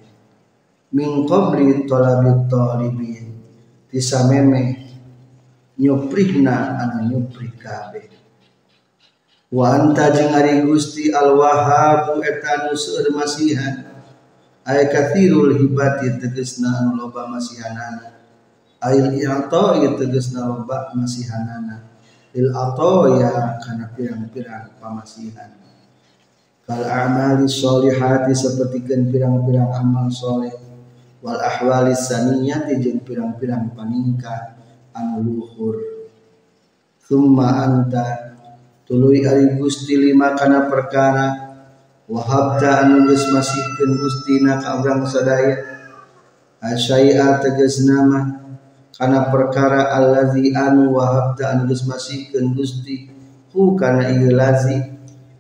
min 0.94 1.26
qabli 1.26 1.88
talabit 1.90 2.48
talibin. 2.52 3.34
Tisameme 3.94 4.90
nyuprihna 5.78 6.82
anu 6.82 7.14
nyuprih 7.14 7.54
kabeh 7.62 8.10
wa 9.54 9.70
anta 9.70 10.10
jeung 10.10 10.34
ari 10.34 10.66
Gusti 10.66 11.14
al 11.14 11.38
Wahhab 11.38 12.18
eta 12.26 12.66
nu 12.66 12.74
seueur 12.74 13.14
masihan. 13.14 13.94
Ay 14.66 14.90
kathirul 14.90 15.54
hibati 15.62 16.18
tegesna 16.18 16.74
anu 16.82 17.06
loba 17.06 17.30
masihanana. 17.30 18.18
Ail 18.82 19.14
i'ta 19.14 19.78
tegesna 19.94 20.50
loba 20.50 20.90
masihanana 20.98 21.93
il 22.34 22.50
ya 22.50 23.62
kana 23.62 23.94
pirang-pirang 23.94 24.74
pamasihan. 24.82 25.54
Kal 26.66 26.82
a'mali 26.82 27.46
sholihati 27.46 28.34
sapertikeun 28.34 29.14
pirang-pirang 29.14 29.70
amal 29.70 30.10
soleh. 30.10 30.54
Wal 31.22 31.40
ahwali 31.40 31.94
saniyati 31.96 32.82
jeung 32.82 33.06
pirang-pirang 33.06 33.72
paningkah 33.78 34.58
anu 34.98 35.24
luhur. 35.24 35.78
Summa 37.00 37.64
anta 37.64 38.36
tuluy 38.90 39.24
ari 39.24 39.54
Gusti 39.56 39.96
lima 39.96 40.34
kana 40.34 40.68
perkara. 40.68 41.54
Wahabta 42.10 42.84
anu 42.84 43.08
geus 43.08 43.30
masihkeun 43.32 43.96
gustina 43.96 44.60
ka 44.60 44.82
urang 44.82 45.06
sadaya. 45.08 45.64
Asyai'a 46.60 47.40
tegas 47.40 47.84
nama 47.88 48.43
karena 48.94 49.34
perkara 49.34 49.90
allazi 49.90 50.54
anu 50.54 50.94
wahabta 50.94 51.58
anu 51.58 51.74
geus 51.74 51.90
masihkeun 51.90 52.54
Gusti 52.54 53.10
hu 53.50 53.74
kana 53.74 54.14
ieu 54.14 54.30
lazi 54.30 54.78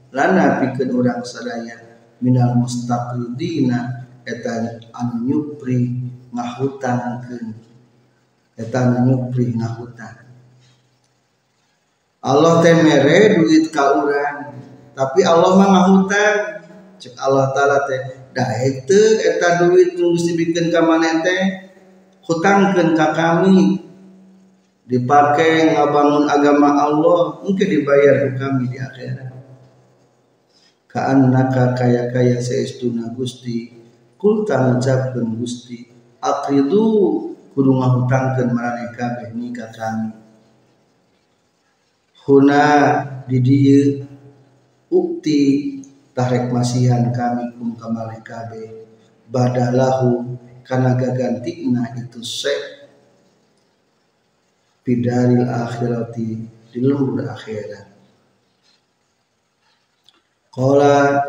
lana 0.09 0.57
pikeun 0.61 0.89
urang 0.89 1.21
sadaya 1.21 1.77
minal 2.17 2.57
mustaqridina 2.57 4.09
eta 4.25 4.81
anu 4.89 5.15
nyupri 5.29 6.01
ngahutangkeun 6.33 7.53
eta 8.57 8.77
anu 8.89 8.97
nyupri 9.05 9.53
ngahutang 9.53 10.25
Allah 12.23 12.63
teh 12.63 12.73
mere 12.81 13.37
duit 13.37 13.69
ka 13.69 14.01
urang 14.01 14.57
tapi 14.97 15.21
Allah 15.21 15.51
mah 15.61 15.69
ngahutang 15.77 16.37
cek 16.97 17.13
Allah 17.21 17.53
taala 17.53 17.85
teh 17.85 18.01
da 18.33 18.49
henteu 18.49 19.21
eta 19.21 19.61
duit 19.61 19.93
nu 19.93 20.17
geus 20.17 20.25
dibikeun 20.25 20.73
ka 20.73 20.81
teh 21.21 21.72
hutangkan 22.27 22.95
ke 22.95 23.07
kami. 23.15 23.59
Dipakai 24.83 25.71
ngabangun 25.73 26.27
agama 26.27 26.75
Allah 26.75 27.39
mungkin 27.39 27.67
dibayar 27.71 28.27
ke 28.27 28.29
kami 28.35 28.67
di 28.67 28.77
akhirat. 28.83 29.31
Ka'annaka 30.91 31.73
kaya-kaya 31.73 32.43
seistuna 32.43 33.09
Gusti 33.15 33.71
kulta 34.19 34.59
ngucapkeun 34.59 35.39
Gusti 35.39 35.87
akridu 36.19 36.85
kudu 37.55 37.71
ngahutangkeun 37.79 38.49
marane 38.51 38.91
kabeh 38.91 39.31
nikah 39.31 39.71
kami. 39.71 40.11
Huna 42.27 42.63
di 43.27 43.37
dieu 43.39 44.03
ukti 44.91 45.41
masihan 46.53 47.09
kami 47.09 47.57
kum 47.57 47.73
kamale 47.73 48.21
badalahu 49.27 50.37
karena 50.63 50.95
gagantikna 50.95 51.91
itu 51.99 52.23
se 52.23 52.55
bidaril 54.83 55.47
akhirati 55.47 56.29
di 56.71 56.79
lembur 56.83 57.23
akhirat. 57.23 57.87
Qala 60.53 61.19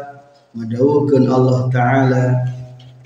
madawukeun 0.55 1.27
Allah 1.31 1.61
taala 1.71 2.25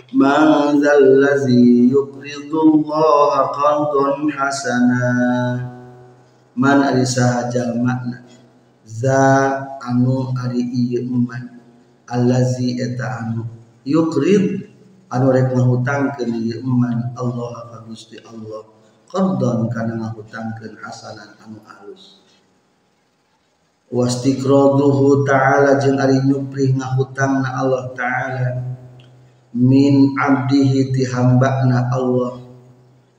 Man 0.09 0.81
zallazi 0.81 1.93
yuqridu 1.93 2.81
Allah 2.81 3.53
qardan 3.53 4.33
hasana. 4.33 5.05
Man 6.57 6.81
ari 6.81 7.05
sahaja 7.05 7.77
makna 7.77 8.25
za 8.89 9.69
anu 9.85 10.33
ari 10.33 10.65
ieu 10.65 11.05
man 11.05 11.61
allazi 12.09 12.81
eta 12.81 13.21
anu 13.21 13.45
yuqrid 13.85 14.68
anu 15.09 15.27
rek 15.33 15.53
ngahutangkeun 15.53 16.31
ieu 16.37 16.61
iman 16.65 17.13
Allah 17.17 17.65
ka 17.73 17.79
Gusti 17.89 18.21
Allah 18.21 18.65
qardan 19.09 19.69
kana 19.73 19.97
ngahutangkeun 19.97 20.77
hasanan 20.81 21.37
anu 21.41 21.59
alus 21.65 22.21
wastiqraduhu 23.89 25.25
ta'ala 25.25 25.81
jeung 25.81 25.97
ari 25.97 26.21
nyuprih 26.29 26.77
ngahutangna 26.77 27.49
Allah 27.57 27.89
ta'ala 27.97 28.47
min 29.57 30.13
abdihi 30.13 30.93
ti 30.93 31.09
hambana 31.09 31.89
Allah. 31.89 32.45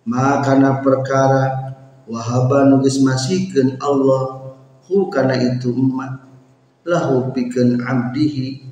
Makana 0.06 0.82
perkara 0.82 1.74
wahaba 2.10 2.66
nu 2.66 2.82
geus 2.82 3.02
masihkeun 3.06 3.78
Allah 3.82 4.54
hu 4.90 5.10
kana 5.14 5.38
itu 5.38 5.70
umat 5.70 6.26
lahu 6.86 7.30
pikeun 7.30 7.78
abdihi 7.82 8.66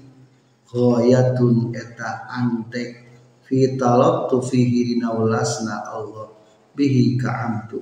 ghayatun 0.66 1.74
eta 1.78 2.26
antek 2.30 3.07
fi 3.48 3.80
talattu 3.80 4.44
fihi 4.44 4.94
dinaulasna 4.94 5.88
Allah. 5.88 6.28
Bihi 6.76 7.16
ka'amtu. 7.16 7.80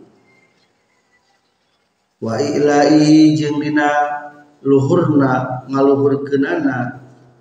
Wa 2.22 2.38
ilahi 2.40 3.34
jeung 3.34 3.60
dina 3.60 3.90
luhurna 4.64 5.66
ngaluhurkeunana 5.68 6.78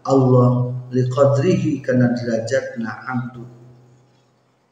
Allah 0.02 0.50
liqadrihi 0.90 1.84
kana 1.84 2.16
derajatna 2.16 2.90
amtu. 3.06 3.44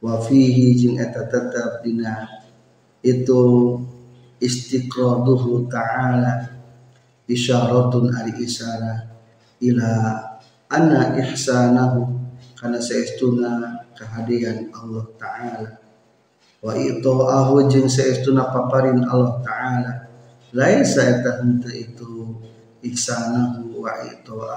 Wa 0.03 0.19
fihi 0.19 0.75
jeung 0.75 0.97
eta 0.99 1.29
tetep 1.29 1.85
dina. 1.85 2.27
Itu 3.05 3.79
istiqraduhu 4.43 5.71
ta'ala 5.71 6.51
isyaratun 7.31 8.11
ari 8.11 8.35
isyarah 8.43 9.07
ila 9.63 9.91
anna 10.67 11.15
ihsanahu 11.19 12.22
karena 12.63 12.79
seestuna 12.79 13.83
kehadiran 13.99 14.71
Allah 14.71 15.05
Ta'ala. 15.19 15.71
Wa 16.63 16.79
ahu 16.79 17.67
jeung 17.67 17.91
seestuna 17.91 18.55
paparin 18.55 19.03
Allah 19.03 19.35
Ta'ala. 19.43 19.93
Laisa 20.55 21.03
eta 21.11 21.43
henteu 21.43 21.75
itu 21.75 22.39
ihsanahu 22.87 23.83
wa 23.83 23.91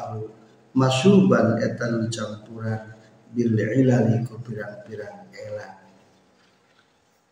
ahu 0.06 0.30
masuban 0.76 1.56
eta 1.56 1.88
nu 1.88 2.12
campuran 2.12 2.91
bil 3.32 3.56
ilali 3.56 4.20
ku 4.28 4.36
pirang-pirang 4.44 5.32
ela 5.32 5.80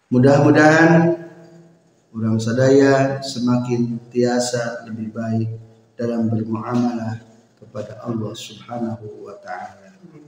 mudah-mudahan 0.07 1.19
orang 2.15 2.39
sadaya 2.39 3.19
semakin 3.19 3.99
tiasa 4.07 4.87
lebih 4.87 5.11
baik 5.11 5.49
dalam 5.99 6.31
bermuamalah 6.31 7.19
kepada 7.59 7.99
Allah 7.99 8.31
Subhanahu 8.31 9.27
wa 9.27 9.35
taala 9.43 9.82